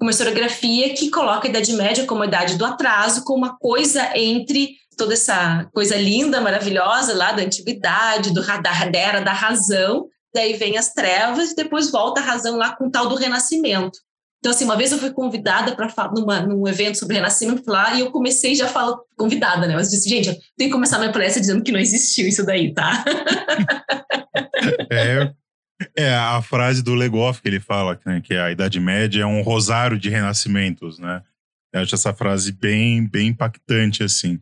[0.01, 4.11] uma historiografia que coloca a Idade Média como a idade do atraso, como uma coisa
[4.17, 10.07] entre toda essa coisa linda, maravilhosa lá da antiguidade, do da, da era da razão,
[10.33, 13.97] daí vem as trevas e depois volta a razão lá com o tal do renascimento.
[14.43, 16.11] Então, assim, uma vez eu fui convidada para falar
[16.45, 19.73] num evento sobre renascimento lá e eu comecei já falo convidada, né?
[19.73, 22.73] Mas disse, gente, eu tenho que começar minha palestra dizendo que não existiu isso daí,
[22.73, 23.05] tá?
[24.91, 25.33] é,
[25.95, 29.41] é, a frase do Legoff que ele fala, né, que a Idade Média é um
[29.43, 31.23] rosário de renascimentos, né?
[31.71, 34.41] Eu acho essa frase bem, bem impactante, assim.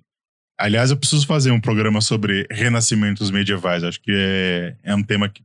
[0.59, 3.83] Aliás, eu preciso fazer um programa sobre renascimentos medievais.
[3.83, 5.43] Acho que é, é um tema que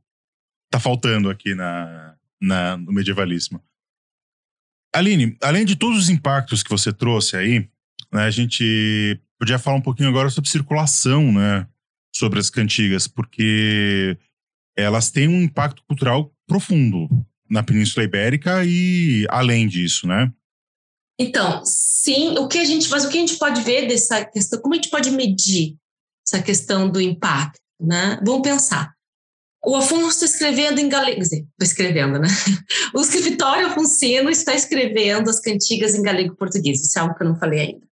[0.71, 3.63] tá faltando aqui na, na, no medievalismo.
[4.97, 7.69] Aline, além de todos os impactos que você trouxe aí,
[8.13, 11.67] né, a gente podia falar um pouquinho agora sobre circulação, né?
[12.15, 14.17] Sobre as cantigas, porque
[14.77, 17.09] elas têm um impacto cultural profundo
[17.49, 20.33] na Península Ibérica e além disso, né?
[21.19, 24.61] Então, sim, o que a gente, mas o que a gente pode ver dessa questão,
[24.61, 25.77] como a gente pode medir
[26.27, 28.19] essa questão do impacto, né?
[28.25, 28.96] Vamos pensar.
[29.67, 31.23] O Afonso escrevendo em galego,
[31.61, 32.29] escrevendo, né?
[32.95, 37.29] O escritório Afonsino está escrevendo as cantigas em galego português, isso é algo que eu
[37.29, 37.87] não falei ainda.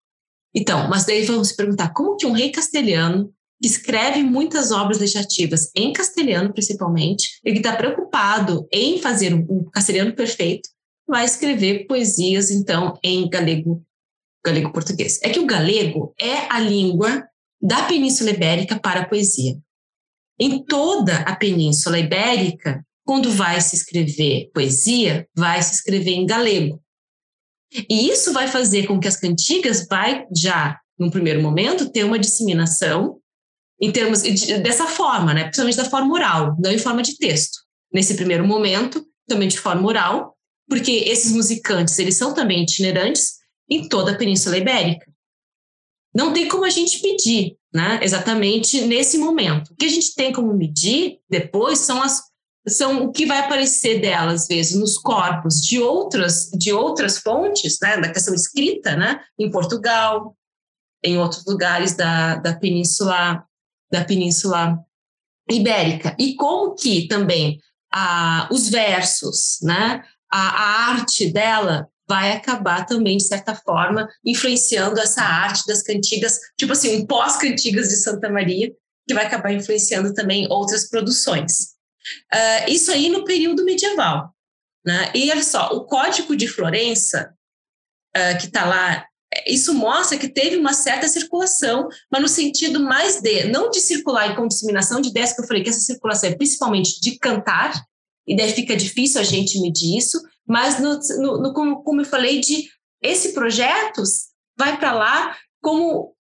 [0.52, 5.70] Então, mas daí vamos se perguntar, como que um rei castelhano escreve muitas obras legislativas
[5.76, 10.68] em castelhano, principalmente, ele está preocupado em fazer um castelhano perfeito,
[11.08, 13.80] vai escrever poesias, então, em galego
[14.44, 15.20] galego-português.
[15.22, 17.28] É que o galego é a língua
[17.62, 19.56] da Península Ibérica para a poesia.
[20.40, 26.82] Em toda a Península Ibérica, quando vai se escrever poesia, vai se escrever em galego.
[27.88, 32.18] E isso vai fazer com que as cantigas vai já, num primeiro momento, ter uma
[32.18, 33.18] disseminação
[33.80, 35.44] em termos de, dessa forma, né?
[35.44, 37.58] principalmente da forma oral, não em forma de texto.
[37.92, 40.36] Nesse primeiro momento, também de forma oral,
[40.68, 43.34] porque esses musicantes eles são também itinerantes
[43.68, 45.09] em toda a Península Ibérica.
[46.14, 48.00] Não tem como a gente pedir, né?
[48.02, 49.72] Exatamente nesse momento.
[49.72, 52.30] O que a gente tem como medir depois são as
[52.68, 57.78] são o que vai aparecer dela às vezes nos corpos de outras de outras fontes,
[57.80, 60.36] né, da questão escrita, né, em Portugal,
[61.02, 63.42] em outros lugares da, da península
[63.90, 64.78] da península
[65.50, 67.58] ibérica e como que também
[67.92, 74.98] a, os versos, né, a, a arte dela vai acabar também, de certa forma, influenciando
[74.98, 78.72] essa arte das cantigas, tipo assim, um pós-cantigas de Santa Maria,
[79.06, 81.76] que vai acabar influenciando também outras produções.
[82.34, 84.34] Uh, isso aí no período medieval.
[84.84, 85.12] Né?
[85.14, 87.32] E olha só, o Código de Florença,
[88.16, 89.06] uh, que está lá,
[89.46, 94.32] isso mostra que teve uma certa circulação, mas no sentido mais de, não de circular
[94.32, 97.72] e com disseminação de ideias, que eu falei que essa circulação é principalmente de cantar,
[98.26, 100.20] e daí fica difícil a gente medir isso,
[100.50, 102.68] mas no, no, no como, como eu falei, de
[103.00, 104.02] esse projeto
[104.58, 106.12] vai para lá como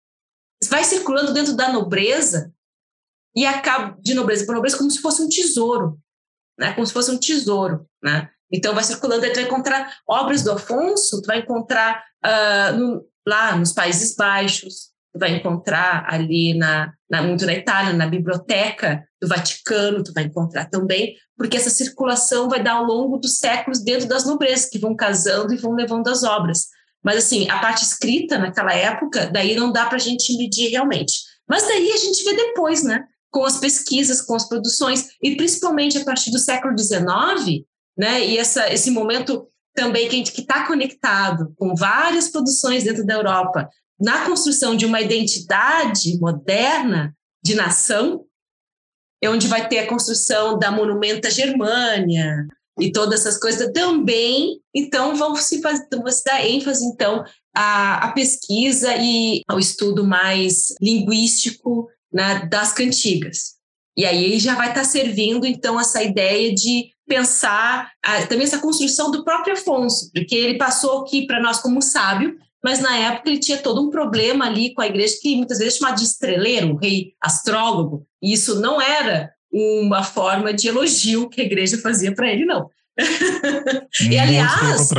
[0.69, 2.53] vai circulando dentro da nobreza
[3.35, 5.99] e acaba de nobreza para nobreza como se fosse um tesouro,
[6.59, 6.75] né?
[6.75, 8.29] Como se fosse um tesouro, né?
[8.53, 13.07] Então vai circulando, aí tu vai encontrar obras do Afonso, tu vai encontrar uh, no,
[13.27, 19.08] lá nos Países Baixos, tu vai encontrar ali na, na, muito na Itália, na biblioteca
[19.21, 23.81] do Vaticano, tu vai encontrar também, porque essa circulação vai dar ao longo dos séculos
[23.81, 26.67] dentro das nobrezas, que vão casando e vão levando as obras.
[27.03, 31.15] Mas, assim, a parte escrita naquela época, daí não dá para a gente medir realmente.
[31.49, 33.05] Mas daí a gente vê depois, né?
[33.31, 37.65] Com as pesquisas, com as produções, e principalmente a partir do século XIX,
[37.97, 38.25] né?
[38.27, 43.15] E essa, esse momento também que a gente está conectado com várias produções dentro da
[43.15, 43.69] Europa,
[44.01, 48.25] na construção de uma identidade moderna de nação,
[49.27, 52.47] onde vai ter a construção da Monumenta Germânia
[52.81, 54.61] e todas essas coisas também.
[54.75, 60.07] Então, vão se, fazer, vão se dar ênfase, então, à, à pesquisa e ao estudo
[60.07, 63.57] mais linguístico né, das cantigas.
[63.97, 69.11] E aí já vai estar servindo, então, essa ideia de pensar a, também essa construção
[69.11, 73.39] do próprio Afonso, porque ele passou aqui para nós como sábio, mas na época ele
[73.39, 76.77] tinha todo um problema ali com a igreja que muitas vezes chamava de estreleiro, um
[76.77, 82.31] rei astrólogo, e isso não era uma forma de elogio que a igreja fazia para
[82.31, 82.69] ele, não.
[84.11, 84.91] e aliás.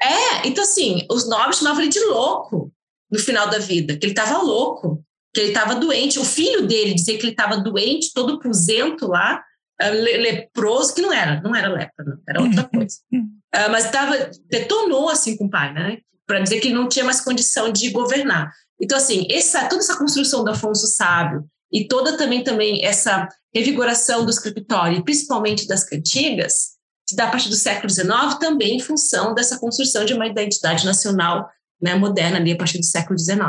[0.00, 2.72] É, então assim, os nobres chamavam ele de louco
[3.10, 5.02] no final da vida, que ele estava louco,
[5.34, 6.18] que ele estava doente.
[6.18, 9.42] O filho dele dizia que ele estava doente, todo pusento lá,
[9.80, 12.96] ah, leproso, que não era, não era lepra, não, era outra coisa.
[13.12, 15.98] Uh, mas tava, detonou assim com o pai, né?
[16.28, 18.52] Para dizer que ele não tinha mais condição de governar.
[18.80, 24.24] Então, assim, essa, toda essa construção do Afonso Sábio e toda também, também essa revigoração
[24.24, 26.76] do escritório, principalmente das cantigas,
[27.08, 30.84] se dá a partir do século XIX, também em função dessa construção de uma identidade
[30.84, 31.48] nacional
[31.80, 33.40] né, moderna ali a partir do século XIX.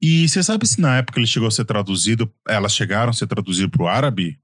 [0.00, 3.26] E você sabe se na época ele chegou a ser traduzido, elas chegaram a ser
[3.26, 4.40] traduzidas para o árabe?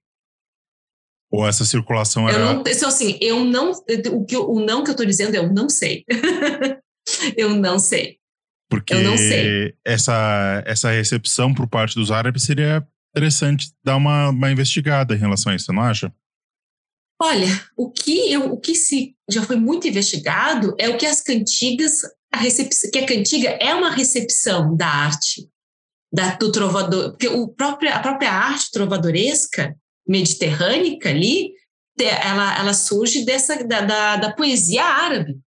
[1.31, 2.39] Ou essa circulação era.
[2.39, 3.73] Eu não, então, assim, eu não.
[4.13, 6.05] O, que, o não que eu estou dizendo é eu não sei.
[7.37, 8.19] Eu não sei.
[8.69, 9.75] Porque eu não sei.
[9.83, 12.87] Essa, essa recepção por parte dos árabes seria
[13.17, 16.13] interessante dar uma, uma investigada em relação a isso, você não acha?
[17.21, 21.23] Olha, o que, eu, o que se já foi muito investigado é o que as
[21.23, 22.03] cantigas,
[22.33, 22.41] a
[22.93, 25.49] que a cantiga é uma recepção da arte,
[26.13, 29.75] da, do trovador, porque o próprio, a própria arte trovadoresca
[30.07, 31.55] mediterrânica ali,
[31.99, 35.41] ela, ela surge dessa, da, da, da poesia árabe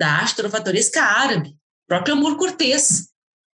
[0.00, 1.54] da arte trovadoresca árabe,
[1.86, 3.08] próprio Amor Cortês.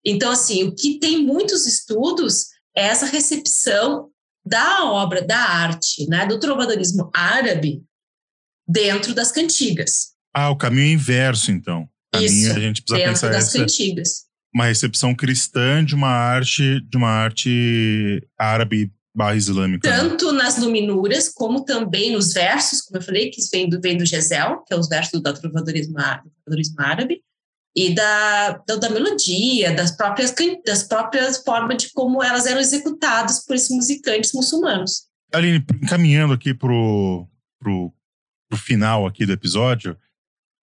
[0.04, 4.10] Então, assim, o que tem muitos estudos é essa recepção
[4.44, 7.82] da obra, da arte, né, do trovadorismo árabe
[8.68, 10.12] dentro das cantigas.
[10.34, 11.88] Ah, o caminho inverso, então.
[12.14, 14.24] Isso, a gente precisa dentro pensar das essa, cantigas.
[14.54, 19.88] Uma recepção cristã de uma arte, de uma arte árabe barra islâmica.
[19.88, 19.96] Né?
[19.96, 20.42] Tanto né?
[20.42, 24.62] nas luminuras, como também nos versos, como eu falei, que vem do, vem do Gesel,
[24.66, 27.22] que é os versos do trovadorismo, trovadorismo árabe,
[27.76, 30.34] e da, da, da, melodia, das próprias,
[30.64, 35.08] das próprias formas de como elas eram executadas por esses musicantes muçulmanos.
[35.32, 37.92] Aline, encaminhando aqui pro, pro,
[38.48, 39.96] pro final aqui do episódio,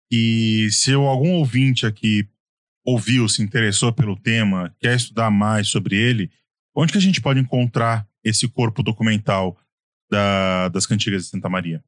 [0.09, 2.27] e se algum ouvinte aqui
[2.85, 6.31] ouviu, se interessou pelo tema, quer estudar mais sobre ele,
[6.75, 9.57] onde que a gente pode encontrar esse corpo documental
[10.09, 11.83] da, das cantigas de Santa Maria?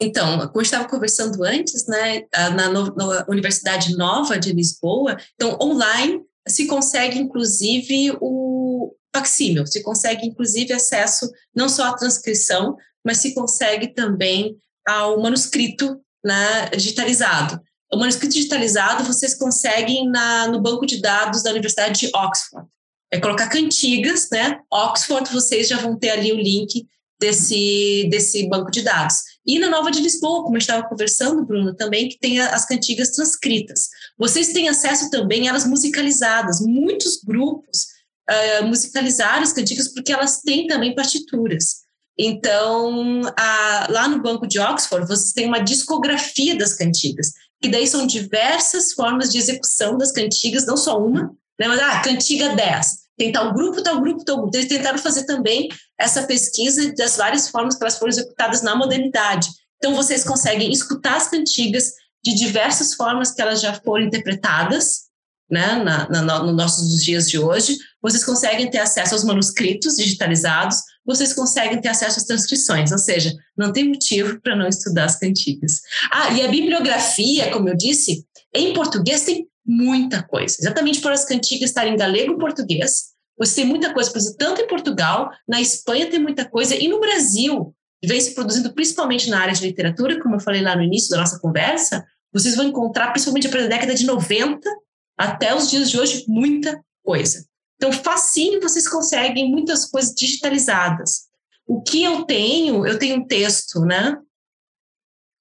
[0.00, 6.20] Então, como eu estava conversando antes, né, na, na Universidade Nova de Lisboa, então online
[6.46, 13.34] se consegue inclusive o facsímil, se consegue inclusive acesso não só à transcrição, mas se
[13.34, 14.56] consegue também
[14.86, 17.60] ao manuscrito né, digitalizado.
[17.92, 22.68] O manuscrito digitalizado vocês conseguem na, no banco de dados da Universidade de Oxford.
[23.14, 24.58] É colocar cantigas, né?
[24.68, 26.84] Oxford, vocês já vão ter ali o link
[27.20, 29.14] desse, desse banco de dados.
[29.46, 33.10] E na Nova de Lisboa, como eu estava conversando, Bruno, também, que tem as cantigas
[33.10, 33.88] transcritas.
[34.18, 36.60] Vocês têm acesso também a elas musicalizadas.
[36.60, 37.84] Muitos grupos
[38.28, 41.84] uh, musicalizaram as cantigas porque elas têm também partituras.
[42.18, 47.30] Então, a, lá no Banco de Oxford, vocês têm uma discografia das cantigas,
[47.62, 51.68] que daí são diversas formas de execução das cantigas, não só uma, né?
[51.68, 54.56] mas, ah, cantiga 10, tem tal grupo, tal grupo, tal grupo.
[54.56, 59.48] Eles tentaram fazer também essa pesquisa das várias formas que elas foram executadas na modernidade.
[59.76, 61.92] Então, vocês conseguem escutar as cantigas
[62.24, 65.04] de diversas formas que elas já foram interpretadas,
[65.50, 67.76] né, na, na, no nossos dias de hoje.
[68.02, 73.32] Vocês conseguem ter acesso aos manuscritos digitalizados, vocês conseguem ter acesso às transcrições, ou seja,
[73.56, 75.80] não tem motivo para não estudar as cantigas.
[76.10, 81.24] Ah, e a bibliografia, como eu disse, em português tem muita coisa, exatamente por as
[81.24, 83.14] cantigas estarem em galego e português.
[83.38, 87.74] Você tem muita coisa, tanto em Portugal, na Espanha tem muita coisa, e no Brasil,
[88.04, 91.18] vem se produzindo principalmente na área de literatura, como eu falei lá no início da
[91.18, 94.68] nossa conversa, vocês vão encontrar, principalmente a década de 90
[95.16, 97.44] até os dias de hoje, muita coisa.
[97.76, 101.24] Então, facinho vocês conseguem muitas coisas digitalizadas.
[101.66, 104.16] O que eu tenho, eu tenho um texto, né?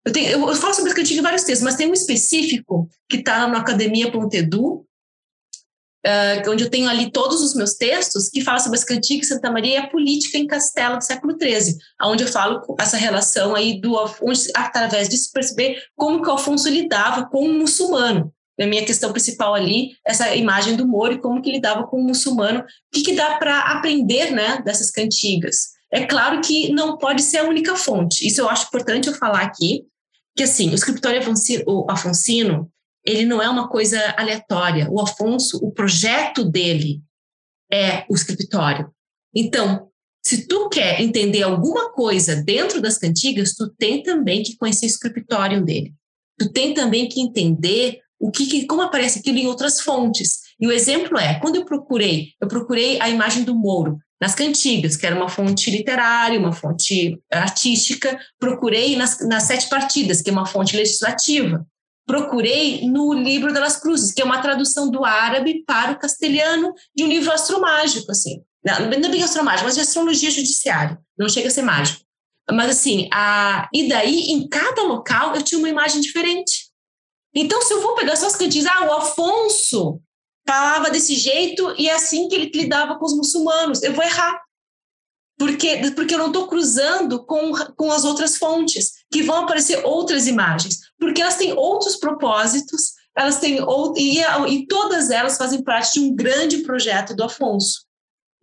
[0.06, 3.48] Eu, tenho, eu falo sobre cantiga em vários textos, mas tem um específico que está
[3.48, 4.86] no academia.edu,
[6.06, 9.50] uh, onde eu tenho ali todos os meus textos que falam sobre as cantigas Santa
[9.50, 13.80] Maria e a política em Castelo do século XIII, onde eu falo essa relação aí
[13.80, 18.86] do onde, através se perceber como que o Afonso lidava com o muçulmano a minha
[18.86, 22.60] questão principal ali, essa imagem do Moro e como que lidava com o muçulmano.
[22.60, 25.72] O que, que dá para aprender né, dessas cantigas?
[25.92, 28.28] É claro que não pode ser a única fonte.
[28.28, 29.86] Isso eu acho importante eu falar aqui,
[30.36, 31.22] que assim, o escritório
[31.68, 32.72] o Afonsino,
[33.06, 34.90] ele não é uma coisa aleatória.
[34.90, 37.02] O Afonso, o projeto dele
[37.72, 38.92] é o escritório.
[39.36, 39.90] Então,
[40.26, 44.88] se tu quer entender alguma coisa dentro das cantigas, tu tem também que conhecer o
[44.88, 45.94] escritório dele.
[46.40, 50.40] Tu tem também que entender o que, como aparece aquilo em outras fontes.
[50.60, 54.96] E o exemplo é, quando eu procurei, eu procurei a imagem do Mouro nas cantigas,
[54.96, 60.34] que era uma fonte literária, uma fonte artística, procurei nas, nas Sete Partidas, que é
[60.34, 61.66] uma fonte legislativa,
[62.06, 67.04] procurei no livro das Cruzes, que é uma tradução do árabe para o castelhano de
[67.04, 68.42] um livro astromágico, assim.
[68.64, 70.98] Não, não é bem astromágico, mas de astrologia judiciária.
[71.18, 72.02] Não chega a ser mágico.
[72.52, 73.70] Mas assim, a...
[73.74, 76.72] e daí, em cada local, eu tinha uma imagem diferente.
[77.34, 80.00] Então, se eu vou pegar só as cantigas, ah, o Afonso
[80.48, 84.42] falava desse jeito e é assim que ele lidava com os muçulmanos, eu vou errar.
[85.38, 90.28] Porque, porque eu não estou cruzando com, com as outras fontes, que vão aparecer outras
[90.28, 93.58] imagens, porque elas têm outros propósitos, elas têm
[93.98, 97.86] e, e todas elas fazem parte de um grande projeto do Afonso.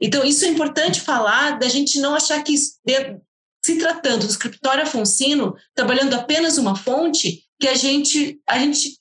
[0.00, 5.54] Então, isso é importante falar, da gente não achar que, se tratando do escritório afonsino,
[5.74, 8.98] trabalhando apenas uma fonte, que a gente, a gente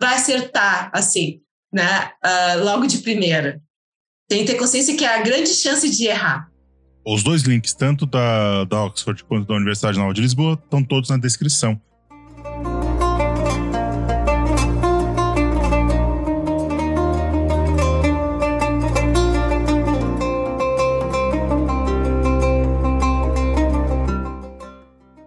[0.00, 1.42] vai acertar, assim,
[1.72, 2.10] né?
[2.24, 3.60] Uh, logo de primeira.
[4.28, 6.48] Tem que ter consciência que há grande chance de errar.
[7.04, 11.08] Os dois links, tanto da, da Oxford quanto da Universidade Nova de Lisboa, estão todos
[11.08, 11.80] na descrição.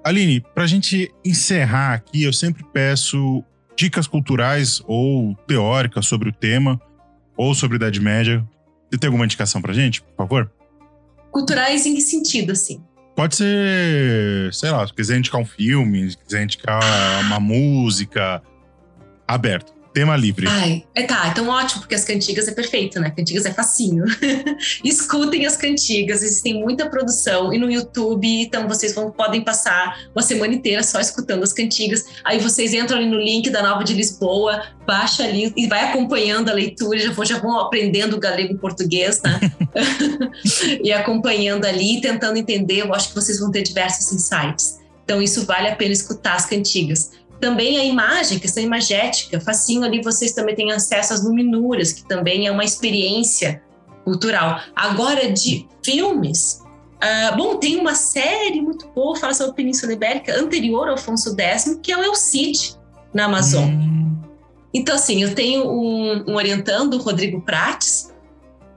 [0.04, 3.44] Aline, para a gente encerrar aqui, eu sempre peço
[3.82, 6.80] dicas culturais ou teóricas sobre o tema,
[7.36, 8.48] ou sobre Idade Média.
[8.88, 10.52] Você tem alguma indicação para gente, por favor?
[11.32, 12.84] Culturais em que sentido, assim?
[13.16, 16.80] Pode ser, sei lá, se quiser indicar um filme, se quiser indicar
[17.26, 18.44] uma música,
[19.28, 19.74] aberto.
[19.94, 20.48] Tema livre.
[20.48, 23.12] Ai, é, tá, então ótimo, porque as cantigas é perfeito, né?
[23.12, 24.06] Cantigas é facinho.
[24.86, 30.22] Escutem as cantigas, existem muita produção e no YouTube, então vocês vão, podem passar uma
[30.22, 32.06] semana inteira só escutando as cantigas.
[32.24, 36.50] Aí vocês entram ali no link da Nova de Lisboa, baixa ali e vai acompanhando
[36.50, 39.39] a leitura, já vão, já vão aprendendo galego e português, né?
[40.82, 44.80] e acompanhando ali, tentando entender, eu acho que vocês vão ter diversos insights.
[45.04, 47.11] Então isso vale a pena escutar as cantigas
[47.42, 52.48] também a imagem, questão imagética, facinho ali vocês também têm acesso às luminuras, que também
[52.48, 53.62] é uma experiência
[54.06, 54.62] cultural.
[54.76, 56.62] Agora, de filmes,
[57.04, 61.36] uh, bom, tem uma série muito boa, fala sobre a Península Ibérica, anterior ao Afonso
[61.38, 62.78] X, que é o El Cid,
[63.14, 63.66] na Amazon.
[63.66, 64.18] Hum.
[64.74, 68.14] Então, assim, eu tenho um, um orientando, o Rodrigo Prates,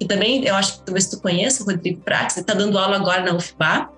[0.01, 2.97] que também, eu acho que talvez tu conheça o Rodrigo Prates, ele está dando aula
[2.97, 3.91] agora na UFBA,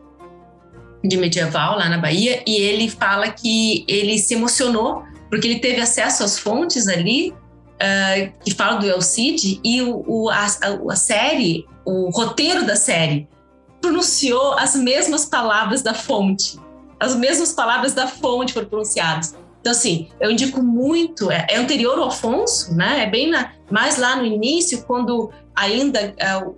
[1.05, 5.81] de medieval, lá na Bahia, e ele fala que ele se emocionou, porque ele teve
[5.81, 10.47] acesso às fontes ali, uh, que falam do El Cid, e o, o a,
[10.91, 13.29] a série, o roteiro da série,
[13.81, 16.59] pronunciou as mesmas palavras da fonte.
[16.99, 19.37] As mesmas palavras da fonte foram pronunciadas.
[19.61, 23.03] Então, assim, eu indico muito, é, é anterior ao Afonso, né?
[23.03, 26.57] É bem na, mais lá no início, quando ainda uh,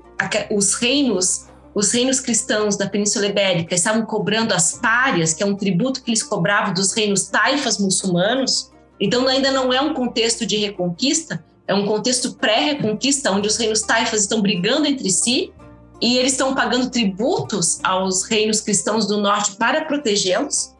[0.54, 1.47] os reinos
[1.78, 6.10] os reinos cristãos da Península Ibérica estavam cobrando as párias, que é um tributo que
[6.10, 8.72] eles cobravam dos reinos taifas muçulmanos.
[9.00, 13.82] Então, ainda não é um contexto de reconquista, é um contexto pré-reconquista, onde os reinos
[13.82, 15.52] taifas estão brigando entre si
[16.00, 20.74] e eles estão pagando tributos aos reinos cristãos do norte para protegê-los.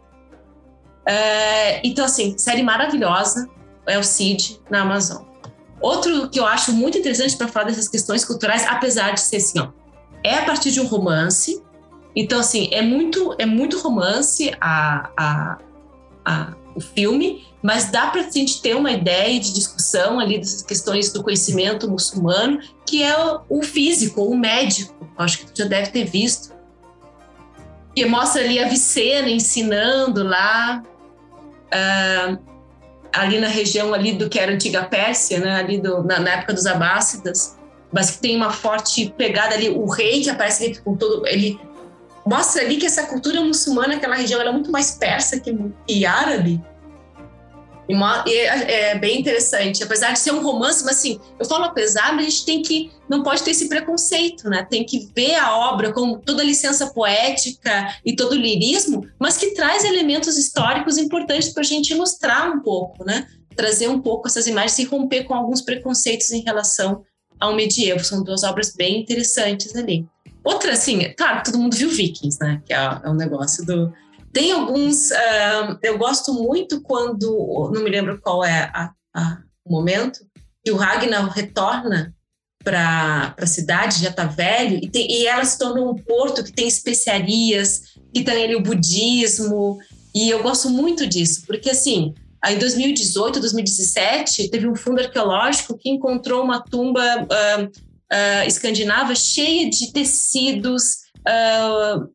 [1.07, 3.49] É, então, assim, série maravilhosa,
[3.87, 5.23] é o Cid na Amazon.
[5.81, 9.61] Outro que eu acho muito interessante para falar dessas questões culturais, apesar de ser assim,
[9.61, 9.69] ó,
[10.29, 11.63] é a partir de um romance.
[12.15, 15.59] Então, assim, é muito, é muito romance a, a,
[16.25, 20.63] a o filme, mas dá para a gente ter uma ideia de discussão ali dessas
[20.63, 23.15] questões do conhecimento muçulmano, que é
[23.49, 24.95] o físico, o médico.
[25.19, 26.57] Acho que tu já deve ter visto.
[27.97, 30.85] Que mostra ali a Vicena ensinando lá
[31.75, 32.39] uh,
[33.13, 35.57] ali na região ali do que era a antiga Pérsia, né?
[35.57, 37.58] Ali do, na, na, época dos Abássidas,
[37.93, 39.71] mas que tem uma forte pegada ali.
[39.71, 41.59] O rei que aparece ali com todo, ele
[42.27, 46.05] mostra ali que essa cultura muçulmana, aquela região, era é muito mais persa que, que
[46.05, 46.61] árabe.
[47.89, 52.13] E, é, é, bem interessante, apesar de ser um romance, mas assim, eu falo apesar,
[52.13, 54.67] mas a gente tem que, não pode ter esse preconceito, né?
[54.69, 59.39] Tem que ver a obra com toda a licença poética e todo o lirismo, mas
[59.39, 63.27] que traz elementos históricos importantes para a gente ilustrar um pouco, né?
[63.57, 67.07] Trazer um pouco essas imagens e romper com alguns preconceitos em relação
[67.41, 68.05] ao medievo.
[68.05, 70.07] São duas obras bem interessantes ali.
[70.45, 72.63] Outra, assim, claro, todo mundo viu Vikings, né?
[72.65, 73.93] Que é, é um negócio do
[74.33, 75.11] tem alguns.
[75.11, 77.71] Uh, eu gosto muito quando.
[77.73, 80.21] Não me lembro qual é a, a, o momento,
[80.65, 82.15] que o Ragnar retorna
[82.63, 86.53] para a cidade, já está velho, e, tem, e ela se tornou um porto que
[86.53, 89.79] tem especiarias, que tem ali o budismo.
[90.15, 92.15] E eu gosto muito disso, porque assim.
[92.43, 99.15] Aí em 2018, 2017, teve um fundo arqueológico que encontrou uma tumba uh, uh, escandinava
[99.15, 102.09] cheia de tecidos, uh,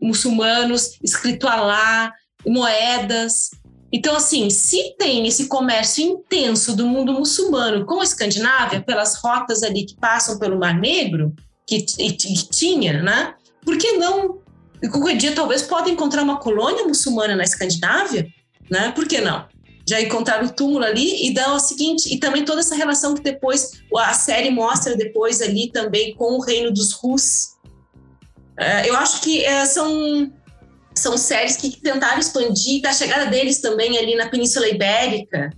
[0.00, 2.12] muçulmanos, escrito Alá,
[2.46, 3.50] moedas.
[3.92, 9.62] Então, assim, se tem esse comércio intenso do mundo muçulmano com a Escandinávia, pelas rotas
[9.62, 11.34] ali que passam pelo Mar Negro,
[11.66, 13.34] que, que tinha, né?
[13.64, 14.38] Por que não?
[14.90, 18.26] Qualquer dia talvez possa encontrar uma colônia muçulmana na Escandinávia,
[18.70, 18.92] né?
[18.92, 19.46] Por que não?
[19.90, 23.22] Já encontraram o túmulo ali e dá o seguinte, e também toda essa relação que
[23.22, 27.56] depois a série mostra depois ali também com o reino dos Rus,
[28.56, 30.32] é, eu acho que é, são,
[30.94, 35.50] são séries que tentaram expandir, da chegada deles também ali na Península Ibérica.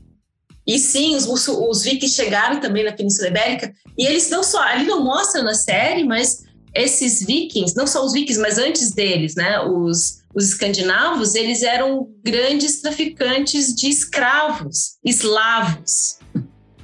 [0.67, 3.71] E sim, os, os vikings chegaram também na Península Ibérica.
[3.99, 8.13] E eles não só, ali não mostram na série, mas esses vikings, não só os
[8.13, 16.19] vikings, mas antes deles, né, os, os escandinavos, eles eram grandes traficantes de escravos, eslavos.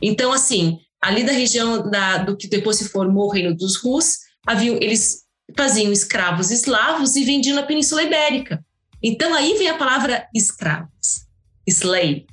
[0.00, 4.18] Então, assim, ali da região da, do que depois se formou o Reino dos Rus,
[4.46, 5.22] havia, eles
[5.56, 8.62] faziam escravos eslavos e vendiam na Península Ibérica.
[9.02, 11.26] Então aí vem a palavra escravos,
[11.66, 12.26] slave.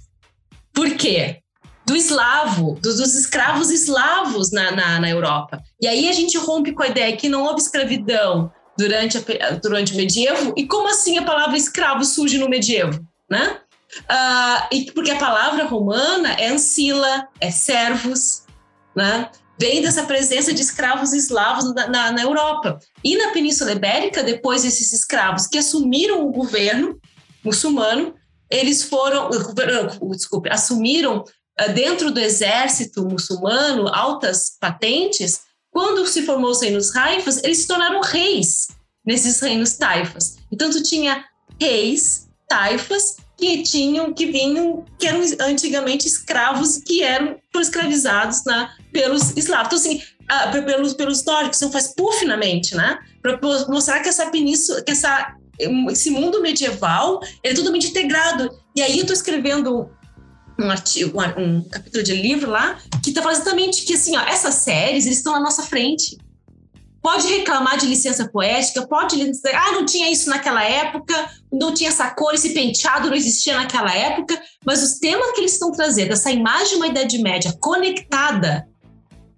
[0.73, 1.41] Por quê?
[1.86, 5.61] Do eslavo, dos, dos escravos eslavos na, na, na, Europa.
[5.79, 9.93] E aí a gente rompe com a ideia que não houve escravidão durante, a, durante
[9.93, 10.53] o medievo.
[10.57, 12.99] E como assim a palavra escravo surge no medievo?
[13.29, 13.59] Né?
[14.01, 18.43] Uh, e porque a palavra romana é ancila, é servos,
[18.95, 19.29] né?
[19.59, 22.79] vem dessa presença de escravos eslavos na, na, na, Europa.
[23.03, 26.99] E na Península Ibérica, depois esses escravos que assumiram o governo
[27.43, 28.13] muçulmano,
[28.49, 29.29] eles foram,
[30.11, 31.23] desculpe, assumiram
[31.73, 35.41] dentro do exército muçulmano altas patentes.
[35.71, 38.67] Quando se formou os reinos taifas, eles se tornaram reis
[39.05, 40.37] nesses reinos taifas.
[40.51, 41.25] Então, tu tinha
[41.59, 49.35] reis taifas que tinham, que vinham, que eram antigamente escravos, que eram escravizados na, pelos
[49.35, 49.67] eslavos.
[49.67, 52.97] Então, assim, ah, pelos, pelos históricos, então faz puff na mente, né?
[53.21, 55.35] Para mostrar que essa península, que essa,
[55.91, 58.49] esse mundo medieval é totalmente integrado.
[58.75, 59.89] E aí eu tô escrevendo
[60.59, 64.55] um, artigo, um, capítulo de livro lá que tá falando exatamente que assim, ó, essas
[64.55, 66.17] séries eles estão na nossa frente.
[67.01, 71.13] Pode reclamar de licença poética, pode dizer, ah, não tinha isso naquela época,
[71.53, 75.53] não tinha essa cor, esse penteado não existia naquela época, mas os temas que eles
[75.53, 78.67] estão trazendo, essa imagem de uma Idade Média conectada,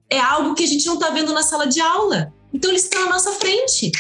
[0.10, 2.34] é algo que a gente não está vendo na sala de aula.
[2.58, 3.92] Então eles estão na nossa frente.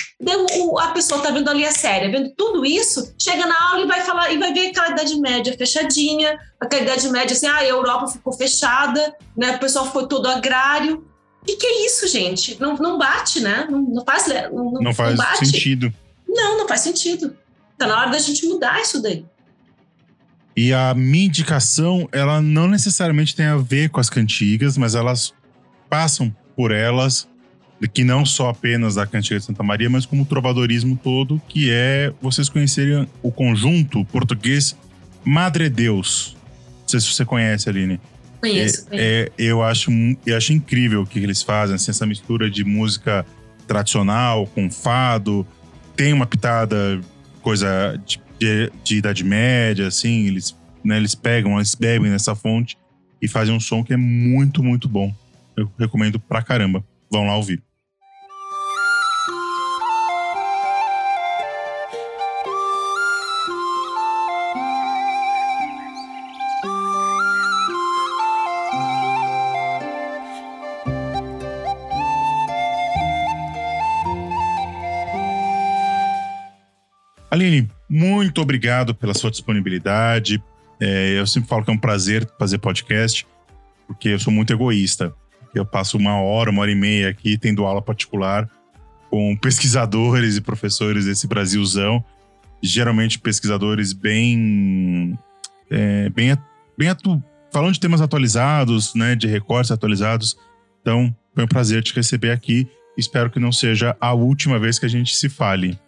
[0.60, 3.88] o, a pessoa está vendo ali a série, vendo tudo isso, chega na aula e
[3.88, 7.66] vai falar e vai ver aquela idade média fechadinha, aquela idade média assim, ah, a
[7.66, 9.56] Europa ficou fechada, né?
[9.56, 11.06] O pessoal foi todo agrário.
[11.40, 12.60] O que, é isso, gente?
[12.60, 13.68] Não, não bate, né?
[13.70, 15.94] Não, não faz, não, não faz não sentido.
[16.28, 17.38] Não, não faz sentido.
[17.78, 19.24] Tá na hora da gente mudar isso daí.
[20.56, 25.32] E a minha indicação, ela não necessariamente tem a ver com as cantigas, mas elas
[25.88, 27.28] passam por elas
[27.94, 31.70] que não só apenas da Cantiga de Santa Maria, mas como o trovadorismo todo, que
[31.70, 34.76] é vocês conhecerem o conjunto português
[35.24, 36.36] Madre Deus.
[36.82, 38.00] Não sei se você conhece, Aline.
[38.40, 38.92] Conheço, é, conheço.
[38.92, 39.92] É, eu, acho,
[40.26, 43.26] eu acho incrível o que eles fazem, assim, essa mistura de música
[43.68, 45.46] tradicional com fado,
[45.96, 47.02] tem uma pitada,
[47.42, 52.78] coisa de, de, de Idade Média, assim, eles, né, eles pegam, eles bebem nessa fonte
[53.22, 55.14] e fazem um som que é muito, muito bom.
[55.56, 56.84] Eu recomendo pra caramba.
[57.12, 57.62] Vão lá ouvir.
[77.38, 80.44] Aline, muito obrigado pela sua disponibilidade.
[80.80, 83.26] É, eu sempre falo que é um prazer fazer podcast,
[83.88, 85.14] porque eu sou muito egoísta.
[85.54, 88.50] Eu passo uma hora, uma hora e meia aqui tendo aula particular
[89.10, 92.04] com pesquisadores e professores desse Brasilzão.
[92.62, 95.18] Geralmente pesquisadores bem.
[95.70, 96.36] É, bem,
[96.78, 97.22] bem atu
[97.52, 100.38] falando de temas atualizados, né, de recortes atualizados.
[100.82, 102.68] Então, foi um prazer te receber aqui.
[102.98, 105.80] Espero que não seja a última vez que a gente se fale.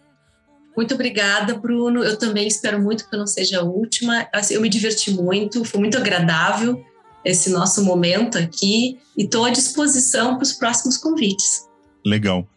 [0.80, 2.02] Muito obrigada, Bruno.
[2.02, 4.26] Eu também espero muito que não seja a última.
[4.32, 6.82] Assim, eu me diverti muito, foi muito agradável
[7.22, 11.68] esse nosso momento aqui e estou à disposição para os próximos convites.
[12.02, 12.48] Legal.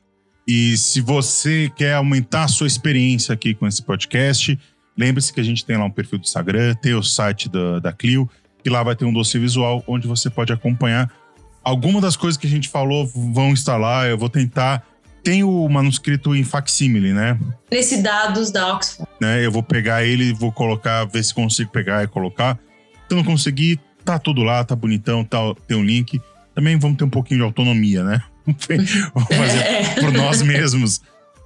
[0.47, 4.57] E se você quer aumentar a sua experiência aqui com esse podcast,
[4.97, 7.91] lembre-se que a gente tem lá um perfil do Instagram, tem o site da, da
[7.91, 8.29] Clio,
[8.63, 11.11] e lá vai ter um dossiê visual onde você pode acompanhar.
[11.61, 14.07] Algumas das coisas que a gente falou vão estar lá.
[14.07, 14.92] Eu vou tentar
[15.23, 17.39] tem o manuscrito em facsímile, né?
[17.71, 19.09] Nesse dados da Oxford.
[19.21, 19.45] Né?
[19.45, 22.59] Eu vou pegar ele, vou colocar, ver se consigo pegar e colocar.
[23.07, 26.21] Se eu não conseguir, tá tudo lá, tá bonitão, tá, tem um link.
[26.53, 28.21] Também vamos ter um pouquinho de autonomia, né?
[29.15, 29.83] vamos fazer é.
[30.01, 31.01] por nós mesmos.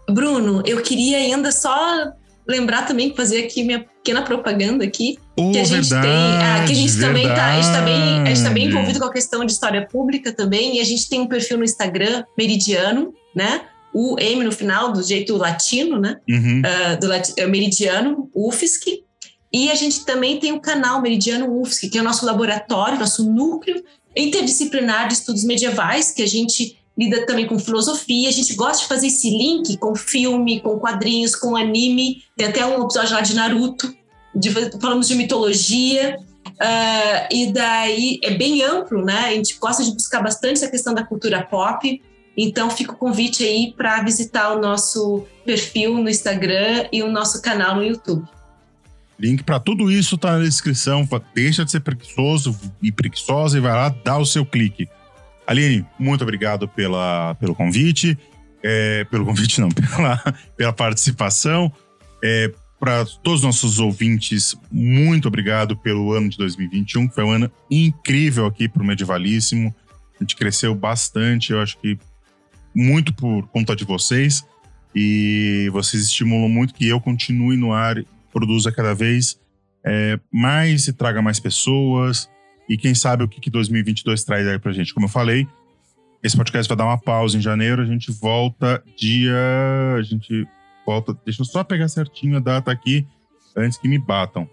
[0.09, 2.11] Bruno, eu queria ainda só
[2.47, 6.63] lembrar também, fazer aqui minha pequena propaganda aqui, oh, que a gente verdade, tem, ah,
[6.65, 7.13] que a gente verdade.
[7.13, 9.51] também tá, a gente tá bem, a gente tá bem envolvido com a questão de
[9.51, 13.62] história pública também, e a gente tem um perfil no Instagram, Meridiano, né?
[13.94, 16.18] O M no final, do jeito latino, né?
[16.28, 16.62] Uhum.
[16.62, 19.04] Uh, do lati é Meridiano, UFSC.
[19.54, 23.32] E a gente também tem o canal Meridiano UFSC, que é o nosso laboratório, nosso
[23.32, 23.82] núcleo
[24.16, 28.28] interdisciplinar de estudos medievais, que a gente lida também com filosofia.
[28.28, 32.24] A gente gosta de fazer esse link com filme, com quadrinhos, com anime.
[32.36, 33.94] Tem até um episódio lá de Naruto,
[34.36, 34.50] de,
[34.82, 36.18] falamos de mitologia.
[36.48, 39.28] Uh, e daí é bem amplo, né?
[39.28, 42.01] A gente gosta de buscar bastante essa questão da cultura pop.
[42.38, 47.42] Então, fica o convite aí para visitar o nosso perfil no Instagram e o nosso
[47.42, 48.28] canal no YouTube.
[49.20, 51.08] Link para tudo isso está na descrição.
[51.34, 54.88] Deixa de ser preguiçoso e preguiçosa e vai lá, dá o seu clique.
[55.47, 58.18] Aline, muito obrigado pela, pelo convite.
[58.62, 61.72] É, pelo convite, não, pela, pela participação.
[62.24, 67.32] É, para todos os nossos ouvintes, muito obrigado pelo ano de 2021, que foi um
[67.32, 69.74] ano incrível aqui para o Medievalíssimo.
[70.20, 71.97] A gente cresceu bastante, eu acho que
[72.78, 74.45] muito por conta de vocês
[74.93, 77.95] e vocês estimulam muito que eu continue no ar,
[78.32, 79.39] produza cada vez
[79.83, 82.29] é, mais e traga mais pessoas
[82.70, 84.93] e quem sabe o que, que 2022 traz aí pra gente.
[84.93, 85.47] Como eu falei,
[86.21, 89.33] esse podcast vai dar uma pausa em janeiro, a gente volta dia...
[89.97, 90.47] a gente
[90.86, 91.17] volta...
[91.25, 93.08] Deixa eu só pegar certinho a data aqui
[93.55, 94.47] antes que me batam.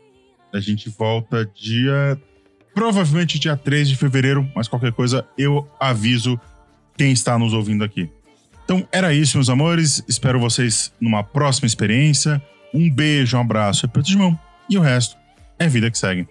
[0.50, 2.18] A gente volta dia...
[2.74, 6.40] Provavelmente dia 3 de fevereiro, mas qualquer coisa eu aviso
[6.96, 8.08] quem está nos ouvindo aqui.
[8.64, 10.02] Então era isso, meus amores.
[10.08, 12.42] Espero vocês numa próxima experiência.
[12.72, 14.38] Um beijo, um abraço, é aperto de mão.
[14.68, 15.16] E o resto
[15.58, 16.26] é vida que segue.